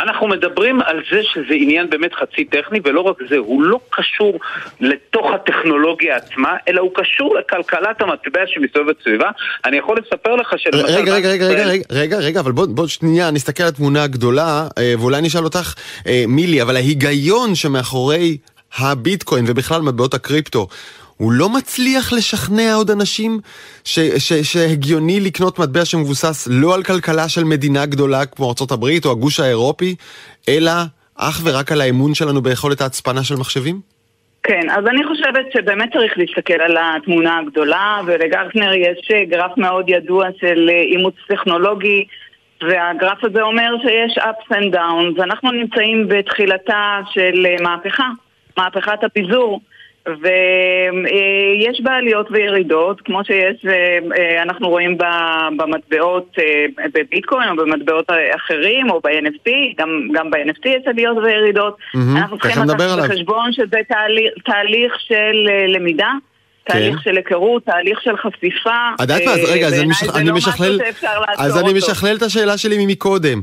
[0.00, 4.38] אנחנו מדברים על זה שזה עניין באמת חצי טכני, ולא רק זה, הוא לא קשור
[4.80, 9.30] לתוך הטכנולוגיה עצמה, אלא הוא קשור לכלכלת המטבע שמסתובבת סביבה.
[9.64, 10.86] אני יכול לספר לך שלמשל...
[10.86, 14.94] רגע, רגע, רגע, רגע, רגע, רגע, אבל בוא, בוא שנייה נסתכל על התמונה הגדולה, אה,
[14.98, 15.74] ואולי נשאל אותך,
[16.06, 18.36] אה, מילי, אבל ההיגיון שמאחורי
[18.78, 20.68] הביטקוין ובכלל מטבעות הקריפטו,
[21.24, 23.38] הוא לא מצליח לשכנע עוד אנשים
[23.84, 29.10] ש, ש, שהגיוני לקנות מטבע שמבוסס לא על כלכלה של מדינה גדולה כמו ארה"ב או
[29.10, 29.94] הגוש האירופי,
[30.48, 30.72] אלא
[31.18, 33.80] אך ורק על האמון שלנו ביכולת ההצפנה של מחשבים?
[34.42, 40.26] כן, אז אני חושבת שבאמת צריך להסתכל על התמונה הגדולה, ולגרטנר יש גרף מאוד ידוע
[40.40, 42.04] של אימוץ טכנולוגי,
[42.62, 48.08] והגרף הזה אומר שיש ups and downs, ואנחנו נמצאים בתחילתה של מהפכה,
[48.56, 49.60] מהפכת הפיזור.
[50.08, 54.98] ויש בה עליות וירידות, כמו שיש, אה, אנחנו רואים
[55.56, 61.76] במטבעות אה, בביטקוין או במטבעות אחרים או ב-NFT, גם, גם ב-NFT יש עליות וירידות.
[61.76, 66.10] Mm-hmm, אנחנו צריכים לקחת בחשבון שזה תהליך, תהליך של אה, למידה.
[66.66, 67.02] תהליך כן.
[67.02, 68.70] של היכרות, תהליך של חשיפה.
[68.94, 69.80] את יודעת מה, אז רגע, אז
[70.16, 70.80] אני, לא משכלל,
[71.38, 73.40] אז אני משכלל את השאלה שלי מקודם.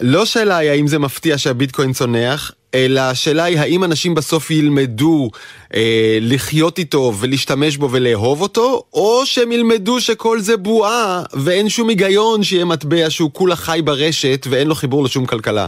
[0.00, 5.30] לא שאלה היא האם זה מפתיע שהביטקוין צונח, אלא השאלה היא האם אנשים בסוף ילמדו
[5.74, 11.88] אה, לחיות איתו ולהשתמש בו ולאהוב אותו, או שהם ילמדו שכל זה בועה ואין שום
[11.88, 15.66] היגיון שיהיה מטבע שהוא כולה חי ברשת ואין לו חיבור לשום כלכלה.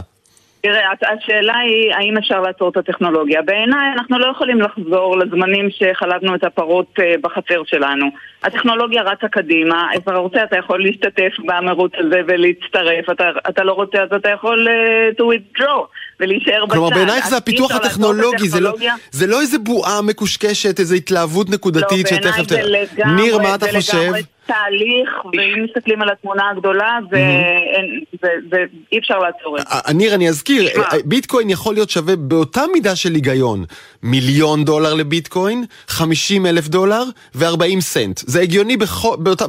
[0.63, 3.41] תראה, השאלה היא האם אפשר לעצור את הטכנולוגיה.
[3.41, 8.05] בעיניי אנחנו לא יכולים לחזור לזמנים שחלבנו את הפרות אה, בחצר שלנו.
[8.43, 13.73] הטכנולוגיה רצה קדימה, אם אתה רוצה אתה יכול להשתתף במרוץ הזה ולהצטרף, אתה, אתה לא
[13.73, 15.85] רוצה אז אתה יכול uh, to withdraw
[16.21, 16.73] ולהישאר בצד.
[16.73, 18.73] כלומר בעינייך זה הפיתוח הטכנולוגי, זה לא,
[19.11, 22.51] זה לא איזה בועה מקושקשת, איזה התלהבות נקודתית לא, שתכף...
[22.51, 24.11] לא, בעיניי זה לגמרי, ניר, מה אתה חושב?
[24.45, 29.93] תהליך, ואם מסתכלים על התמונה הגדולה, ואי אפשר לעצור את זה.
[29.93, 30.69] ניר, אני אזכיר,
[31.05, 33.65] ביטקוין יכול להיות שווה באותה מידה של היגיון.
[34.03, 37.03] מיליון דולר לביטקוין, 50 אלף דולר
[37.35, 38.17] ו-40 סנט.
[38.17, 38.77] זה הגיוני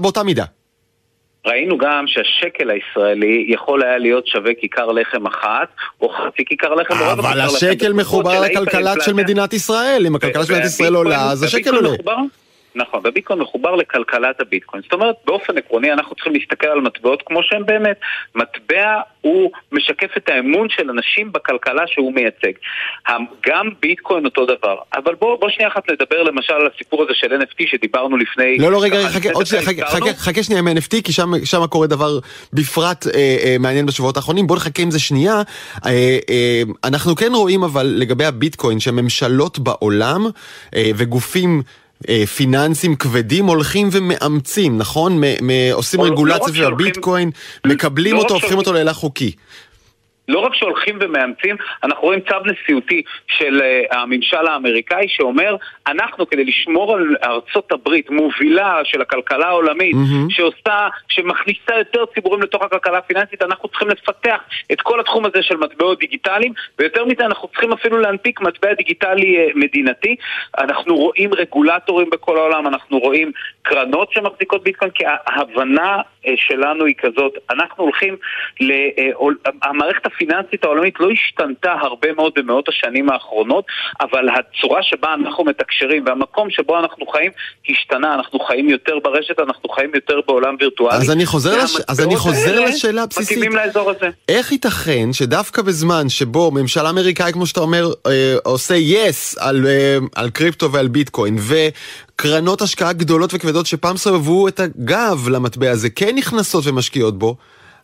[0.00, 0.44] באותה מידה.
[1.46, 5.68] ראינו גם שהשקל הישראלי יכול היה להיות שווה כיכר לחם אחת,
[6.00, 6.94] או חצי כיכר לחם.
[6.94, 10.06] אבל השקל מחובר לכלכלה של מדינת ישראל.
[10.06, 11.90] אם הכלכלה של מדינת ישראל עולה, אז השקל עולה.
[12.74, 14.82] נכון, וביטקוין מחובר לכלכלת הביטקוין.
[14.82, 18.00] זאת אומרת, באופן עקרוני אנחנו צריכים להסתכל על מטבעות כמו שהם באמת.
[18.34, 22.52] מטבע הוא משקף את האמון של אנשים בכלכלה שהוא מייצג.
[23.46, 24.76] גם ביטקוין אותו דבר.
[24.96, 28.58] אבל בואו בוא שנייה אחת נדבר למשל על הסיפור הזה של NFT שדיברנו לפני...
[28.58, 31.86] לא, לא, רגע, חכה, עוד שנייה, חכה, חכה, חכה שנייה מ-NFT, כי שם, שם קורה
[31.86, 32.18] דבר
[32.52, 34.46] בפרט אה, אה, מעניין בשבועות האחרונים.
[34.46, 35.42] בואו נחכה עם זה שנייה.
[35.86, 40.26] אה, אה, אנחנו כן רואים אבל לגבי הביטקוין, שממשלות בעולם
[40.76, 41.62] אה, וגופים...
[42.08, 45.20] אה, פיננסים כבדים הולכים ומאמצים, נכון?
[45.72, 47.30] עושים לא רגולציה של הביטקוין,
[47.66, 49.32] מקבלים לא אותו, הופכים אותו להילך חוקי.
[50.32, 55.56] לא רק שהולכים ומאמצים, אנחנו רואים צו נשיאותי של uh, הממשל האמריקאי שאומר,
[55.86, 60.34] אנחנו כדי לשמור על ארצות הברית, מובילה של הכלכלה העולמית, mm-hmm.
[60.34, 64.40] שעושה, שמכניסה יותר ציבורים לתוך הכלכלה הפיננסית, אנחנו צריכים לפתח
[64.72, 69.46] את כל התחום הזה של מטבעות דיגיטליים, ויותר מזה אנחנו צריכים אפילו להנפיק מטבע דיגיטלי
[69.46, 70.16] uh, מדינתי.
[70.58, 76.94] אנחנו רואים רגולטורים בכל העולם, אנחנו רואים קרנות שמחזיקות ביטקוין, כי ההבנה uh, שלנו היא
[76.98, 78.16] כזאת, אנחנו הולכים,
[78.60, 78.72] ל,
[79.62, 80.21] המערכת הפיננסית
[80.62, 83.64] העולמית לא השתנתה הרבה מאוד במאות השנים האחרונות,
[84.00, 87.30] אבל הצורה שבה אנחנו מתקשרים והמקום שבו אנחנו חיים
[87.70, 90.96] השתנה, אנחנו חיים יותר ברשת, אנחנו חיים יותר בעולם וירטואלי.
[90.96, 91.76] אז אני חוזר, לש...
[91.88, 93.38] אז אני חוזר לשאלה הבסיסית.
[94.28, 99.66] איך ייתכן שדווקא בזמן שבו ממשל אמריקאי, כמו שאתה אומר, אה, עושה יס yes על,
[99.66, 105.90] אה, על קריפטו ועל ביטקוין, וקרנות השקעה גדולות וכבדות שפעם סובבו את הגב למטבע הזה,
[105.90, 107.36] כן נכנסות ומשקיעות בו,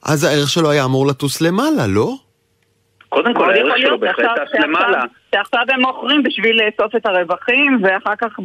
[0.02, 2.14] אז הערך שלו היה אמור לטוס למעלה, לא?
[3.08, 5.02] קודם כל הערך שלו בהחלט טס למעלה.
[5.34, 8.38] שעכשיו הם מוכרים בשביל לאסוף את הרווחים ואחר כך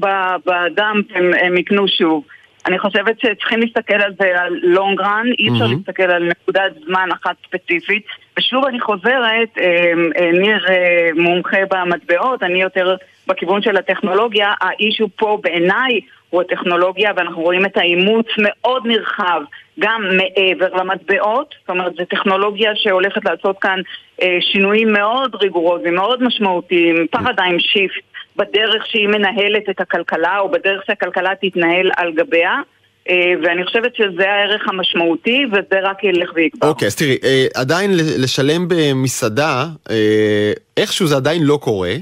[0.45, 2.23] בדאמפ הם, הם יקנו שוב.
[2.65, 5.75] אני חושבת שצריכים להסתכל על זה על לונג רן, אי אפשר mm-hmm.
[5.77, 8.05] להסתכל על נקודת זמן אחת ספציפית.
[8.37, 12.95] ושוב אני חוזרת, אה, אה, ניר אה, מומחה במטבעות, אני יותר
[13.27, 15.99] בכיוון של הטכנולוגיה, האישו פה בעיניי
[16.33, 19.41] הוא הטכנולוגיה ואנחנו רואים את האימוץ מאוד נרחב
[19.79, 23.79] גם מעבר למטבעות, זאת אומרת זו טכנולוגיה שהולכת לעשות כאן
[24.21, 28.03] אה, שינויים מאוד ריגורוזיים, מאוד משמעותיים, פרדיים שיפט
[28.35, 32.61] בדרך שהיא מנהלת את הכלכלה או בדרך שהכלכלה תתנהל על גביה.
[33.09, 36.67] אה, ואני חושבת שזה הערך המשמעותי, וזה רק ילך ויגבר.
[36.67, 37.91] אוקיי, אז תראי, אה, עדיין
[38.23, 41.93] לשלם במסעדה, אה, איכשהו זה עדיין לא קורה.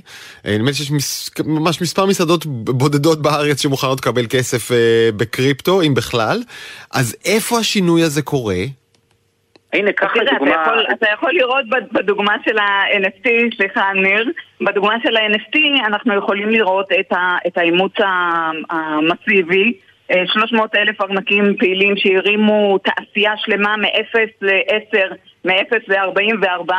[0.46, 0.92] נדמה לי שיש
[1.46, 4.72] ממש מספר מסעדות בודדות בארץ שמוכנות לקבל כסף
[5.18, 6.40] בקריפטו, אם בכלל.
[6.94, 8.64] אז איפה השינוי הזה קורה?
[9.74, 10.52] הנה, קח לדוגמה...
[10.52, 14.32] אתה יכול, אתה יכול לראות בדוגמה של ה-NFT, סליחה, ניר,
[14.62, 16.90] בדוגמה של ה-NFT אנחנו יכולים לראות
[17.48, 17.94] את האימוץ
[18.70, 19.74] המסיבי.
[20.26, 26.74] 300 אלף ארנקים פעילים שהרימו תעשייה שלמה מ-0 ל-10, מ-0 ל-44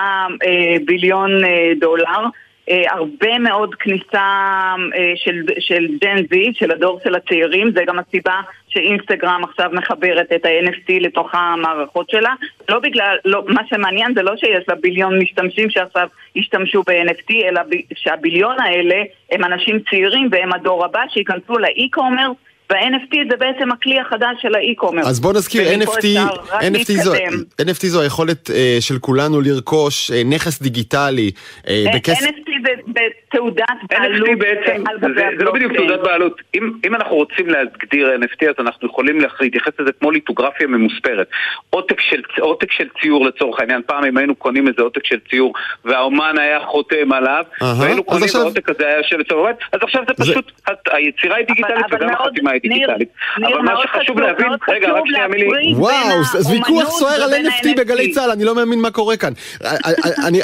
[0.84, 2.26] ביליון אה, דולר.
[2.70, 7.98] אה, הרבה מאוד כניסה אה, של, של ג'ן זי, של הדור של הצעירים, זה גם
[7.98, 12.34] הסיבה שאינסטגרם עכשיו מחברת את ה-NFT לתוך המערכות שלה.
[12.68, 17.60] לא בגלל, לא, מה שמעניין זה לא שיש לה ביליון משתמשים שעכשיו ישתמשו ב-NFT, אלא
[17.94, 19.02] שהביליון האלה
[19.32, 22.36] הם אנשים צעירים והם הדור הבא שייכנסו לאי-קומרס
[22.72, 25.06] וה-NFT זה בעצם הכלי החדש של האי-קומרס.
[25.06, 26.04] אז בוא נזכיר, NFT,
[26.52, 27.12] NFT, זו,
[27.60, 32.24] NFT זו היכולת uh, של כולנו לרכוש uh, נכס דיגיטלי uh, בכסף...
[32.24, 36.42] NFT זה בתעודת בעלות NFT בעצם, זה, זה לא בדיוק תעודת בעלות.
[36.54, 41.26] אם, אם אנחנו רוצים להגדיר NFT אז אנחנו יכולים להתייחס לזה כמו ליטוגרפיה ממוספרת.
[41.70, 45.52] עותק של, עותק של ציור לצורך העניין, פעם אם היינו קונים איזה עותק של ציור
[45.84, 47.44] והאומן היה חותם עליו,
[47.80, 48.40] והיינו קונים עכשיו...
[48.40, 49.42] העותק הזה היה יושב לצורך
[49.72, 50.72] אז עכשיו זה פשוט, זה...
[50.90, 53.08] היצירה היא דיגיטלית וגם החתימה היא דיגיטלית.
[53.36, 55.74] אבל מה שחשוב להבין, רגע, רק שנייה מילי.
[55.74, 59.32] וואו, אז ויכוח סוער על NFT בגלי צה"ל, אני לא מאמין מה קורה כאן.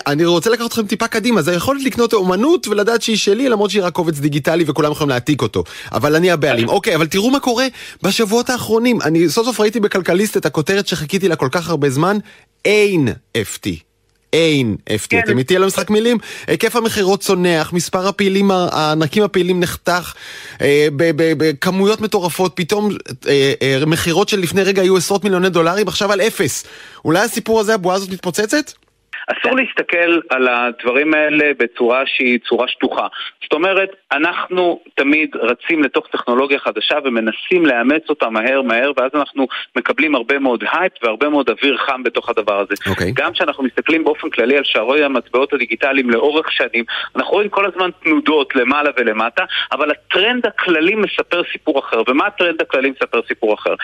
[0.07, 3.83] אני רוצה לקחת אתכם טיפה קדימה, זה היכולת לקנות אומנות ולדעת שהיא שלי, למרות שהיא
[3.83, 5.65] רק קובץ דיגיטלי וכולם יכולים להעתיק אותו.
[5.93, 6.69] אבל אני הבעלים.
[6.69, 7.67] אוקיי, אבל תראו מה קורה
[8.03, 8.99] בשבועות האחרונים.
[9.03, 12.17] אני סוף סוף ראיתי בכלכליסט את הכותרת שחיכיתי לה כל כך הרבה זמן,
[12.65, 13.88] אין FT.
[14.33, 15.19] אין FT, כן.
[15.19, 16.19] אתם איתי על המשחק מילים?
[16.47, 20.15] היקף המכירות צונח, מספר הפעילים, הענקים הפעילים נחתך
[20.61, 22.91] אה, בכמויות מטורפות, פתאום
[23.29, 26.65] אה, אה, מכירות של לפני רגע היו עשרות מיליוני דולרים, עכשיו על אפס.
[27.05, 28.73] אולי הסיפור הזה, הבועה הזאת מתפוצצת?
[29.33, 33.07] אסור להסתכל על הדברים האלה בצורה שהיא צורה שטוחה.
[33.43, 39.47] זאת אומרת, אנחנו תמיד רצים לתוך טכנולוגיה חדשה ומנסים לאמץ אותה מהר מהר, ואז אנחנו
[39.77, 42.75] מקבלים הרבה מאוד הייפ והרבה מאוד אוויר חם בתוך הדבר הזה.
[42.79, 42.91] Okay.
[42.91, 43.13] אוקיי.
[43.15, 46.85] גם כשאנחנו מסתכלים באופן כללי על שערי המטבעות הדיגיטליים לאורך שנים,
[47.17, 52.03] אנחנו רואים כל הזמן תנודות למעלה ולמטה, אבל הטרנד הכללי מספר סיפור אחר.
[52.09, 53.75] ומה הטרנד הכללי מספר סיפור אחר?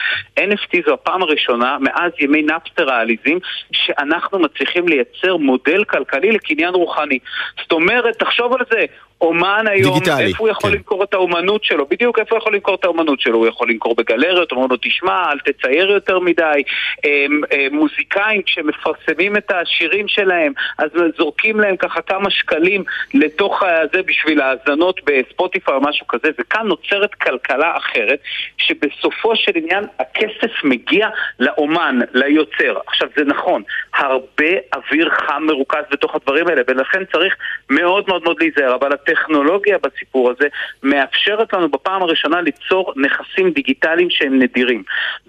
[0.41, 3.39] NFT זו הפעם הראשונה מאז ימי Napster העליזים
[3.73, 7.19] שאנחנו מצליחים לייצר מודל כלכלי לקניין רוחני.
[7.63, 8.85] זאת אומרת, תחשוב על זה,
[9.25, 10.77] אומן היום, דיגיטלי, איפה הוא יכול כן.
[10.77, 11.87] למכור את האומנות שלו?
[11.87, 13.39] בדיוק איפה הוא יכול למכור את האומנות שלו?
[13.39, 16.63] הוא יכול למכור בגלריות, אומרים לו תשמע, אל תצייר יותר מדי.
[17.05, 23.63] הם, הם, מוזיקאים, כשמפרסמים את השירים שלהם, אז זורקים להם ככה כמה שקלים לתוך
[23.93, 28.19] זה בשביל האזנות בספוטיפיי או משהו כזה, וכאן נוצרת כלכלה אחרת,
[28.59, 31.09] שבסופו של עניין הכסף מגיע
[31.41, 32.79] לאומן, ליוצר.
[32.87, 33.63] עכשיו זה נכון,
[33.95, 37.37] הרבה אוויר חם מרוכז בתוך הדברים האלה, ולכן צריך
[37.71, 40.45] מאוד מאוד מאוד להיזהר, אבל הטכנולוגיה בסיפור הזה
[40.83, 44.83] מאפשרת לנו בפעם הראשונה ליצור נכסים דיגיטליים שהם נדירים.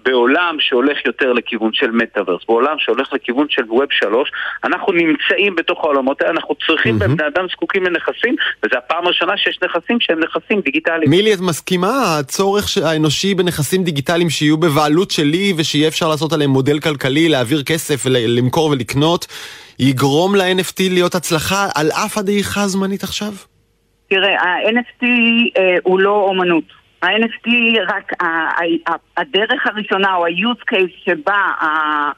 [0.04, 4.32] בעולם שהולך יותר לכיוון של מטאוורס, בעולם שהולך לכיוון של ווב שלוש,
[4.64, 7.08] אנחנו נמצאים בתוך העולמות האלה, אנחנו צריכים, mm-hmm.
[7.08, 11.10] בני אדם זקוקים לנכסים, וזו הפעם הראשונה שיש נכסים שהם נכסים דיגיטליים.
[11.10, 12.18] מילי, את מסכימה?
[12.18, 18.06] הצורך האנושי בנכסים דיגיטליים שיהיו בבעלות שלי ושיהיה אפשר לעשות עליהם מודל כלכלי, להעביר כסף,
[18.06, 19.26] למכור ולקנות,
[19.78, 23.32] יגרום ל-NFT להיות הצלחה על אף הדעיכה הזמנית עכשיו?
[24.08, 25.06] תראה, ה-NFT
[25.56, 26.64] אה, הוא לא אומנות.
[27.02, 27.50] ה-NFT
[27.88, 28.12] רק
[29.16, 31.52] הדרך הראשונה או ה-use case שבה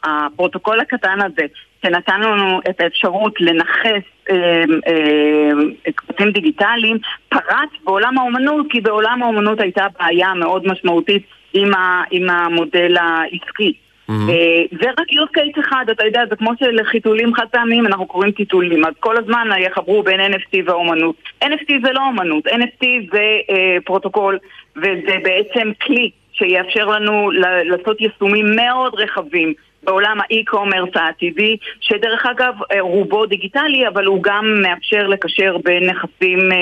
[0.02, 1.46] הפרוטוקול הקטן הזה
[1.82, 9.60] שנתן לנו את האפשרות לנכס אה, אה, קבצים דיגיטליים פרץ בעולם האומנות כי בעולם האומנות
[9.60, 11.22] הייתה בעיה מאוד משמעותית
[11.52, 13.72] עם, ה, עם המודל העסקי.
[14.10, 18.30] אה, זה רק use case אחד, אתה יודע, זה כמו שלחיתולים חד פעמים אנחנו קוראים
[18.30, 21.16] טיטולים, אז כל הזמן יחברו בין NFT והאומנות.
[21.44, 24.38] NFT זה לא אומנות, NFT זה אה, פרוטוקול,
[24.76, 27.30] וזה בעצם כלי שיאפשר לנו
[27.64, 29.52] לעשות יישומים מאוד רחבים.
[29.82, 35.90] בעולם ה e-commerce העתידי, שדרך אגב אה, רובו דיגיטלי, אבל הוא גם מאפשר לקשר בין
[35.90, 36.56] נכסים אה,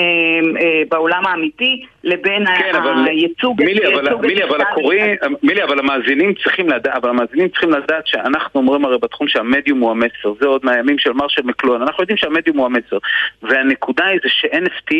[0.61, 2.71] אה, בעולם האמיתי לבין כן,
[3.05, 3.63] הייצוג...
[3.63, 8.59] מילי, אבל, מילי, אבל הקוראים, מילי, אבל המאזינים צריכים לדעת, אבל המאזינים צריכים לדעת שאנחנו
[8.59, 12.57] אומרים הרי בתחום שהמדיום הוא המסר, זה עוד מהימים של מרשל מקלוהן, אנחנו יודעים שהמדיום
[12.57, 12.97] הוא המסר,
[13.43, 14.95] והנקודה היא זה ש-NFT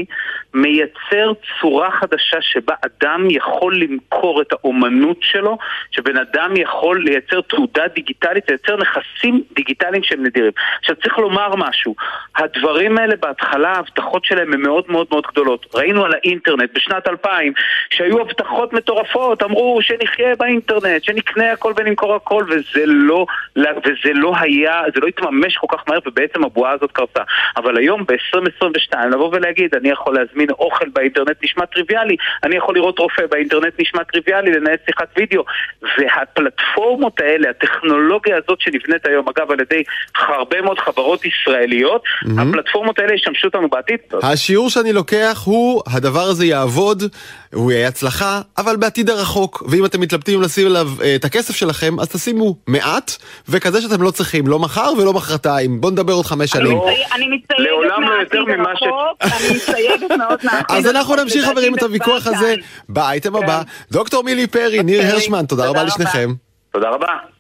[0.54, 5.58] מייצר צורה חדשה שבה אדם יכול למכור את האומנות שלו,
[5.92, 10.52] שבן אדם יכול לייצר תעודה דיגיטלית דיגיטלית, לייצר נכסים דיגיטליים שהם נדירים.
[10.80, 11.96] עכשיו צריך לומר משהו,
[12.36, 15.66] הדברים האלה בהתחלה, ההבטחות שלהם הן מאוד מאוד מאוד גדולות.
[15.74, 17.54] ראינו על האינטרנט בשנת 2000
[17.90, 24.82] שהיו הבטחות מטורפות, אמרו שנחיה באינטרנט, שנקנה הכל ונמכור הכל, וזה לא, וזה לא היה,
[24.96, 27.24] זה לא התממש כל כך מהר, ובעצם הבועה הזאת קרתה.
[27.58, 33.00] אבל היום ב-2022 לבוא ולהגיד, אני יכול להזמין אוכל באינטרנט נשמע טריוויאלי, אני יכול לראות
[33.00, 35.44] רופא באינטרנט נשמע טריוויאלי, לנהל שיחת וידאו,
[35.98, 39.84] והפלטפורמות האלה, הטכנולוגיה הטכנולוגיה הזאת שנבנית היום, אגב, על ידי
[40.28, 42.42] הרבה מאוד חברות ישראליות, mm-hmm.
[42.42, 44.00] הפלטפורמות האלה ישמשו אותנו בעתיד.
[44.24, 47.04] השיעור שאני לוקח הוא, הדבר הזה יעבוד,
[47.54, 49.64] הוא יהיה הצלחה, אבל בעתיד הרחוק.
[49.68, 53.12] ואם אתם מתלבטים לשים עליו uh, את הכסף שלכם, אז תשימו מעט,
[53.50, 55.82] וכזה שאתם לא צריכים, לא מחר ולא מחרתיים.
[55.82, 56.78] בואו נדבר עוד חמש שנים.
[57.16, 60.72] אני מסתייגת מהעתיד הרחוק, אני מסתייגת מאוד מהעתיד הרחוק.
[60.72, 62.56] אז אנחנו נמשיך חברים את הוויכוח הזה
[62.90, 63.62] באייטם הבא.
[63.64, 63.70] כן.
[63.92, 65.14] דוקטור מילי פרי, ניר אוקיי.
[65.14, 66.30] הרשמן, תודה רבה לשניכם.
[66.72, 67.37] תודה רבה.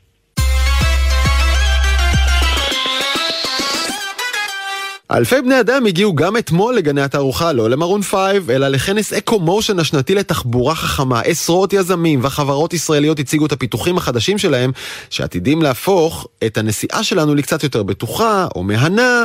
[5.11, 10.15] אלפי בני אדם הגיעו גם אתמול לגני התערוכה, לא למרון פייב, אלא לכנס EcoMotion השנתי
[10.15, 11.19] לתחבורה חכמה.
[11.21, 14.71] עשרות יזמים וחברות ישראליות הציגו את הפיתוחים החדשים שלהם,
[15.09, 19.23] שעתידים להפוך את הנסיעה שלנו לקצת יותר בטוחה או מהנה,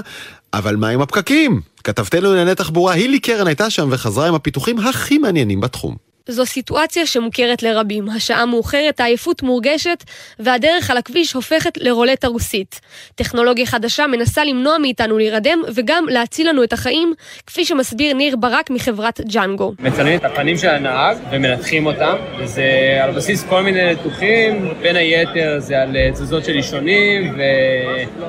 [0.55, 1.61] אבל מה עם הפקקים?
[1.85, 6.11] כתבתנו לענייני תחבורה, הילי קרן הייתה שם וחזרה עם הפיתוחים הכי מעניינים בתחום.
[6.29, 8.09] זו סיטואציה שמוכרת לרבים.
[8.11, 10.05] השעה מאוחרת, העייפות מורגשת,
[10.39, 12.81] והדרך על הכביש הופכת לרולטה רוסית.
[13.14, 17.14] טכנולוגיה חדשה מנסה למנוע מאיתנו להירדם, וגם להציל לנו את החיים,
[17.47, 19.73] כפי שמסביר ניר ברק מחברת ג'אנגו.
[19.79, 25.57] מצלמים את הפנים של הנהג ומנתחים אותם, וזה על בסיס כל מיני ניתוחים, בין היתר
[25.59, 27.39] זה על תזוזות של אישונים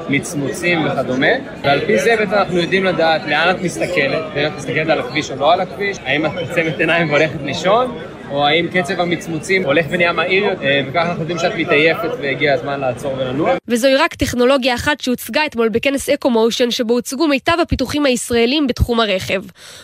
[0.09, 1.27] ומצמוצים וכדומה,
[1.63, 5.31] ועל פי זה בעצם אנחנו יודעים לדעת לאן את מסתכלת, ואם את מסתכלת על הכביש
[5.31, 7.82] או לא על הכביש, האם את עוצמת עיניים והולכת לישון,
[8.31, 12.79] או האם קצב המצמוצים הולך ונהיה מהיר אה, וככה אנחנו יודעים שאת מתעייפת והגיע הזמן
[12.79, 13.55] לעצור ולנוע.
[13.67, 19.41] וזוהי רק טכנולוגיה אחת שהוצגה אתמול בכנס אקו-מושן, שבו הוצגו מיטב הפיתוחים הישראלים בתחום הרכב.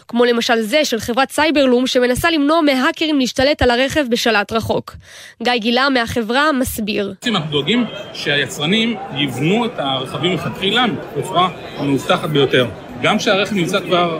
[0.07, 4.95] כמו למשל זה של חברת סייברלום, שמנסה למנוע מהאקרים להשתלט על הרכב בשלט רחוק.
[5.43, 7.13] גיא גילה מהחברה מסביר.
[7.27, 10.85] אנחנו דואגים שהיצרנים יבנו את הרכבים מלכתחילה
[11.17, 12.67] בצורה המאובטחת ביותר.
[13.01, 14.19] גם כשהרכב נמצא כבר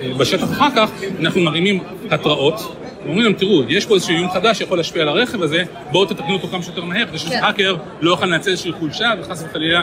[0.00, 2.79] אה, בשטח אחר כך, אנחנו מרימים התראות.
[3.06, 6.32] אומרים להם, תראו, יש פה איזשהו איום חדש שיכול להשפיע על הרכב הזה, בואו תתקנו
[6.32, 9.82] אותו כמה שיותר מהר, כדי שהאקר לא יוכל לנצל איזושהי חולשה וחס וחלילה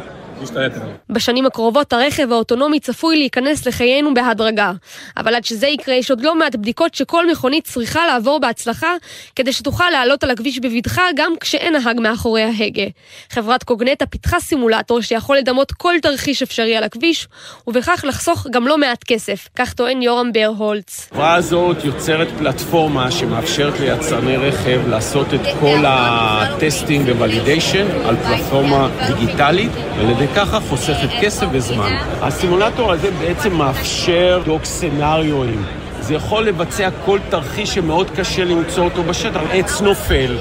[1.10, 4.72] בשנים הקרובות הרכב האוטונומי צפוי להיכנס לחיינו בהדרגה.
[5.18, 8.94] אבל עד שזה יקרה יש עוד לא מעט בדיקות שכל מכונית צריכה לעבור בהצלחה
[9.36, 12.86] כדי שתוכל לעלות על הכביש בבטחה גם כשאין נהג מאחורי ההגה.
[13.30, 17.28] חברת קוגנטה פיתחה סימולטור שיכול לדמות כל תרחיש אפשרי על הכביש,
[17.68, 19.48] ובכך לחסוך גם לא מעט כסף.
[19.56, 21.10] כך טוען יורם ברהולץ.
[21.12, 29.72] החברה הזאת יוצרת פלטפורמה שמאפשרת ליצרני רכב לעשות את כל הטסטינג וולידיישן על פלטפורמה דיגיטלית,
[30.00, 31.98] על ידי וככה חוסכת כסף וזמן.
[32.22, 35.64] הסימולטור הזה בעצם מאפשר דוק סנאריואים.
[36.00, 39.40] זה יכול לבצע כל תרחיש שמאוד קשה למצוא אותו בשטח.
[39.52, 40.38] עץ נופל,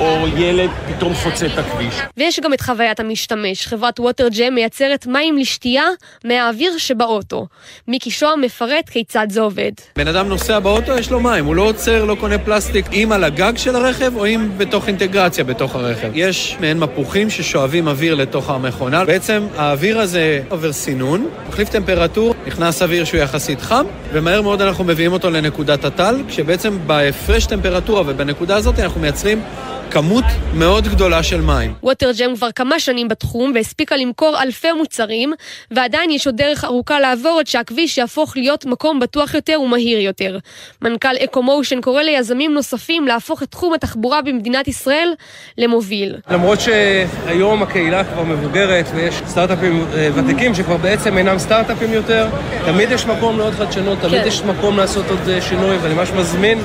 [0.00, 1.94] או ילד פתאום חוצה את הכביש.
[2.16, 3.66] ויש גם את חוויית המשתמש.
[3.66, 5.84] חברת ווטרג'ם מייצרת מים לשתייה
[6.24, 7.46] מהאוויר שבאוטו.
[7.88, 9.72] מיקי שוהם מפרט כיצד זה עובד.
[9.96, 11.44] בן אדם נוסע באוטו, יש לו מים.
[11.44, 15.44] הוא לא עוצר, לא קונה פלסטיק, אם על הגג של הרכב או אם בתוך אינטגרציה
[15.44, 16.10] בתוך הרכב.
[16.14, 19.04] יש מעין מפוחים ששואבים אוויר לתוך המכונה.
[19.04, 24.84] בעצם האוויר הזה עובר סינון, מחליף טמפרטור, נכנס אוויר שהוא יחסית חם, ומהר מאוד אנחנו
[24.84, 29.42] מביאים אותו לנקודת הטל, כשבעצם בהפרש טמפרטורה ובנקודה הזאת אנחנו מייצרים
[29.90, 30.24] כמות
[30.54, 31.74] מאוד גדולה של מים.
[31.82, 35.32] ווטרג'ם כבר כמה שנים בתחום והספיקה למכור אלפי מוצרים,
[35.70, 40.38] ועדיין יש עוד דרך ארוכה לעבור עד שהכביש יהפוך להיות מקום בטוח יותר ומהיר יותר.
[40.82, 45.12] מנכ"ל אקו-מושן קורא ליזמים נוספים להפוך את תחום התחבורה במדינת ישראל
[45.58, 46.16] למוביל.
[46.30, 52.28] למרות שהיום הקהילה כבר מבוגרת ויש סטארט-אפים אה, ותיקים שכבר בעצם אינם סטארט-אפים יותר,
[52.64, 54.28] תמיד יש מקום לעוד חדשנות, תמיד כן.
[54.28, 56.58] יש מקום לעשות עוד אה, שינוי, ואני ממש מזמין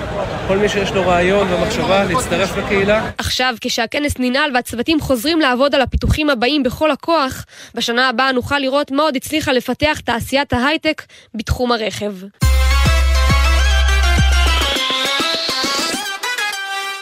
[0.48, 3.10] כל מי שיש לו רעיון ומחשבה להצטרף לקהילה.
[3.18, 8.92] עכשיו, כשהכנס ננעל והצוותים חוזרים לעבוד על הפיתוחים הבאים בכל הכוח, בשנה הבאה נוכל לראות
[8.92, 11.02] מה עוד הצליחה לפתח תעשיית ההייטק
[11.34, 12.14] בתחום הרכב.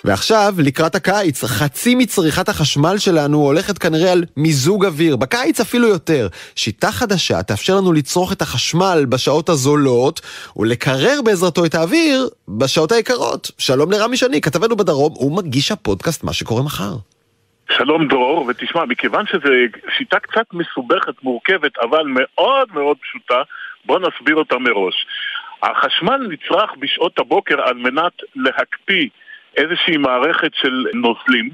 [0.05, 6.27] ועכשיו, לקראת הקיץ, חצי מצריכת החשמל שלנו הולכת כנראה על מיזוג אוויר, בקיץ אפילו יותר.
[6.55, 10.21] שיטה חדשה תאפשר לנו לצרוך את החשמל בשעות הזולות,
[10.57, 13.51] ולקרר בעזרתו את האוויר בשעות היקרות.
[13.57, 16.93] שלום לרמי שני, כתבנו בדרום, הוא מגיש הפודקאסט מה שקורה מחר.
[17.77, 19.49] שלום דרור, ותשמע, מכיוון שזו
[19.97, 23.41] שיטה קצת מסובכת, מורכבת, אבל מאוד מאוד פשוטה,
[23.85, 25.05] בוא נסביר אותה מראש.
[25.63, 29.07] החשמל נצרך בשעות הבוקר על מנת להקפיא
[29.57, 31.49] איזושהי מערכת של נוזלים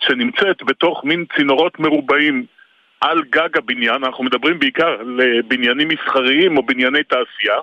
[0.00, 2.46] שנמצאת בתוך מין צינורות מרובעים
[3.00, 7.56] על גג הבניין, אנחנו מדברים בעיקר לבניינים מסחריים או בנייני תעשייה,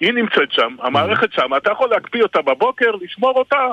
[0.00, 3.66] היא נמצאת שם, המערכת שם, אתה יכול להקפיא אותה בבוקר, לשמור אותה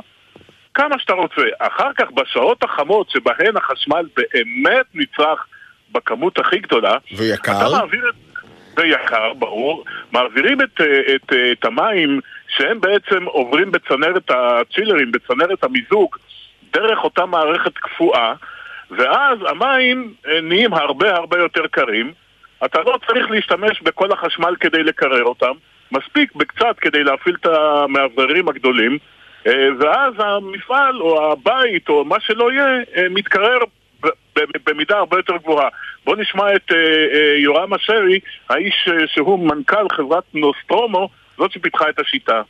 [0.73, 1.41] כמה שאתה רוצה.
[1.59, 5.47] אחר כך, בשעות החמות שבהן החשמל באמת נצרך
[5.91, 7.51] בכמות הכי גדולה, ויקר.
[7.51, 8.32] אתה מעביר את...
[8.77, 16.15] ויקר, ברור, מעבירים את, את, את, את המים שהם בעצם עוברים בצנרת הצ'ילרים, בצנרת המיזוג,
[16.73, 18.33] דרך אותה מערכת קפואה,
[18.91, 22.13] ואז המים אה, נהיים הרבה הרבה יותר קרים.
[22.65, 25.51] אתה לא צריך להשתמש בכל החשמל כדי לקרר אותם,
[25.91, 28.97] מספיק בקצת כדי להפעיל את המאווררים הגדולים,
[29.47, 33.57] אה, ואז המפעל או הבית או מה שלא יהיה אה, מתקרר
[34.65, 35.67] במידה הרבה יותר גבוהה.
[36.05, 36.71] בואו נשמע את
[37.43, 42.41] יורם אשרי, האיש שהוא מנכ"ל חברת נוסטרומו, זאת שפיתחה את השיטה.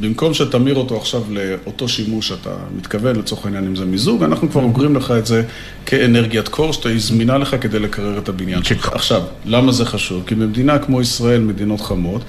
[0.00, 4.62] במקום שתמיר אותו עכשיו לאותו שימוש שאתה מתכוון, לצורך העניין אם זה מיזוג, אנחנו כבר
[4.62, 5.42] אוגרים לך את זה
[5.86, 8.92] כאנרגיית קור, שתהיה זמינה לך כדי לקרר את הבניין שלך.
[8.92, 10.28] עכשיו, למה זה חשוב?
[10.28, 12.22] כי במדינה כמו ישראל, מדינות חמות,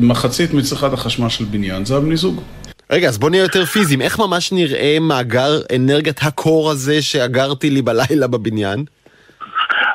[0.00, 2.42] מחצית מצריכת החשמל של בניין זה המיזוג.
[2.90, 4.02] רגע, אז בוא נהיה יותר פיזיים.
[4.02, 8.84] איך ממש נראה מאגר אנרגיית הקור הזה שאגרתי לי בלילה בבניין?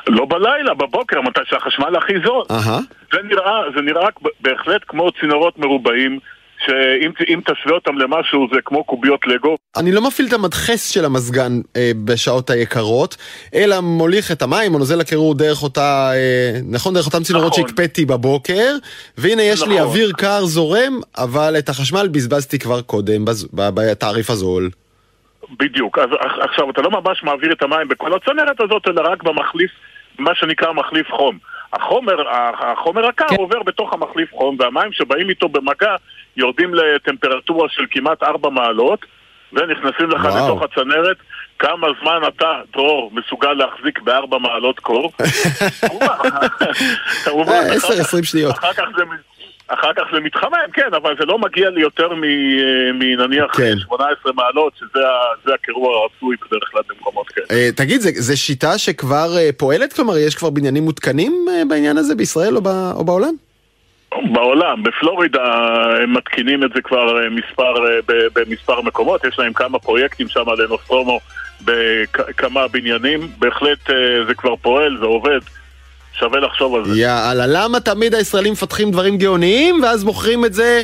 [0.08, 2.44] לא בלילה, בבוקר, מתי שהחשמל הכי זול.
[2.50, 2.82] Uh-huh.
[3.12, 4.08] זה נראה, זה נראה
[4.40, 6.18] בהחלט כמו צינורות מרובעים
[6.66, 9.56] שאם תשווה אותם למשהו זה כמו קוביות לגו.
[9.76, 13.16] אני לא מפעיל את המדחס של המזגן אה, בשעות היקרות,
[13.54, 17.68] אלא מוליך את המים או נוזל הקירור דרך אותה, אה, נכון, דרך אותם צינורות נכון.
[17.68, 18.76] שהקפאתי בבוקר,
[19.18, 19.80] והנה יש לי נכון.
[19.88, 24.70] אוויר קר זורם, אבל את החשמל בזבזתי כבר קודם בז- בתעריף הזול.
[25.60, 25.98] בדיוק.
[25.98, 29.70] אז עכ- עכשיו, אתה לא ממש מעביר את המים בכל הצנרת הזאת, אלא רק במחליף,
[30.18, 31.38] מה שנקרא מחליף חום.
[31.74, 32.14] החומר,
[32.58, 33.36] החומר הקר כן.
[33.38, 35.96] עובר בתוך המחליף חום, והמים שבאים איתו במגע
[36.36, 39.06] יורדים לטמפרטורה של כמעט 4 מעלות,
[39.52, 40.44] ונכנסים לך וואו.
[40.44, 41.16] לתוך הצנרת.
[41.58, 45.12] כמה זמן אתה, דרור, מסוגל להחזיק בארבע מעלות קור?
[47.24, 48.58] כמובן, אה, אחר 10-20 כך- שניות.
[48.58, 49.02] אחר כך זה...
[49.68, 53.78] אחר כך זה מתחמם, כן, אבל זה לא מגיע לי יותר מ- מנניח כן.
[53.78, 57.46] 18 מעלות, שזה הקירור הרצוי בדרך כלל במקומות כאלה.
[57.50, 59.92] אה, תגיד, זה, זה שיטה שכבר אה, פועלת?
[59.92, 63.34] כלומר, יש כבר בניינים מותקנים אה, בעניין הזה בישראל או, ב, או בעולם?
[64.32, 65.42] בעולם, בפלורידה
[66.02, 67.98] הם מתקינים את זה כבר אה, מספר, אה,
[68.34, 71.20] במספר מקומות, יש להם כמה פרויקטים שם לנוסטרומו
[71.64, 75.38] בכמה בניינים, בהחלט אה, זה כבר פועל, זה עובד,
[76.18, 77.00] שווה לחשוב על זה.
[77.00, 80.82] יאללה, למה תמיד הישראלים מפתחים דברים גאוניים ואז מוכרים את זה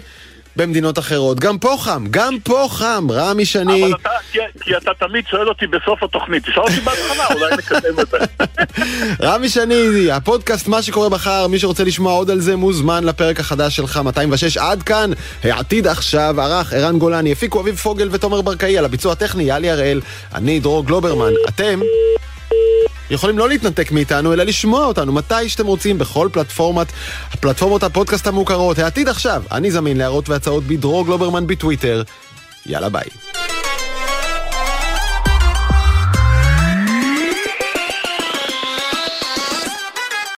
[0.56, 1.40] במדינות אחרות?
[1.40, 3.84] גם פה חם, גם פה חם, רמי שני.
[3.84, 8.00] אבל אתה, כי, כי אתה תמיד שואל אותי בסוף התוכנית, תשאל אותי בהתחלה, אולי נקדם
[8.00, 8.18] את זה.
[9.26, 13.76] רמי שני, הפודקאסט מה שקורה מחר, מי שרוצה לשמוע עוד על זה מוזמן לפרק החדש
[13.76, 15.10] שלך 206 עד כאן,
[15.44, 20.00] העתיד עכשיו, ערך ערן גולני, הפיקו אביב פוגל ותומר ברקאי, על הביצוע הטכני יאלי הראל,
[20.34, 21.80] אני דרור גלוברמן, אתם
[23.10, 26.86] יכולים לא להתנתק מאיתנו, אלא לשמוע אותנו מתי שאתם רוצים, בכל פלטפורמת,
[27.40, 32.02] פלטפורמות הפודקאסט המוכרות, העתיד עכשיו, אני זמין להערות והצעות בדרור גלוברמן בטוויטר,
[32.66, 33.39] יאללה ביי.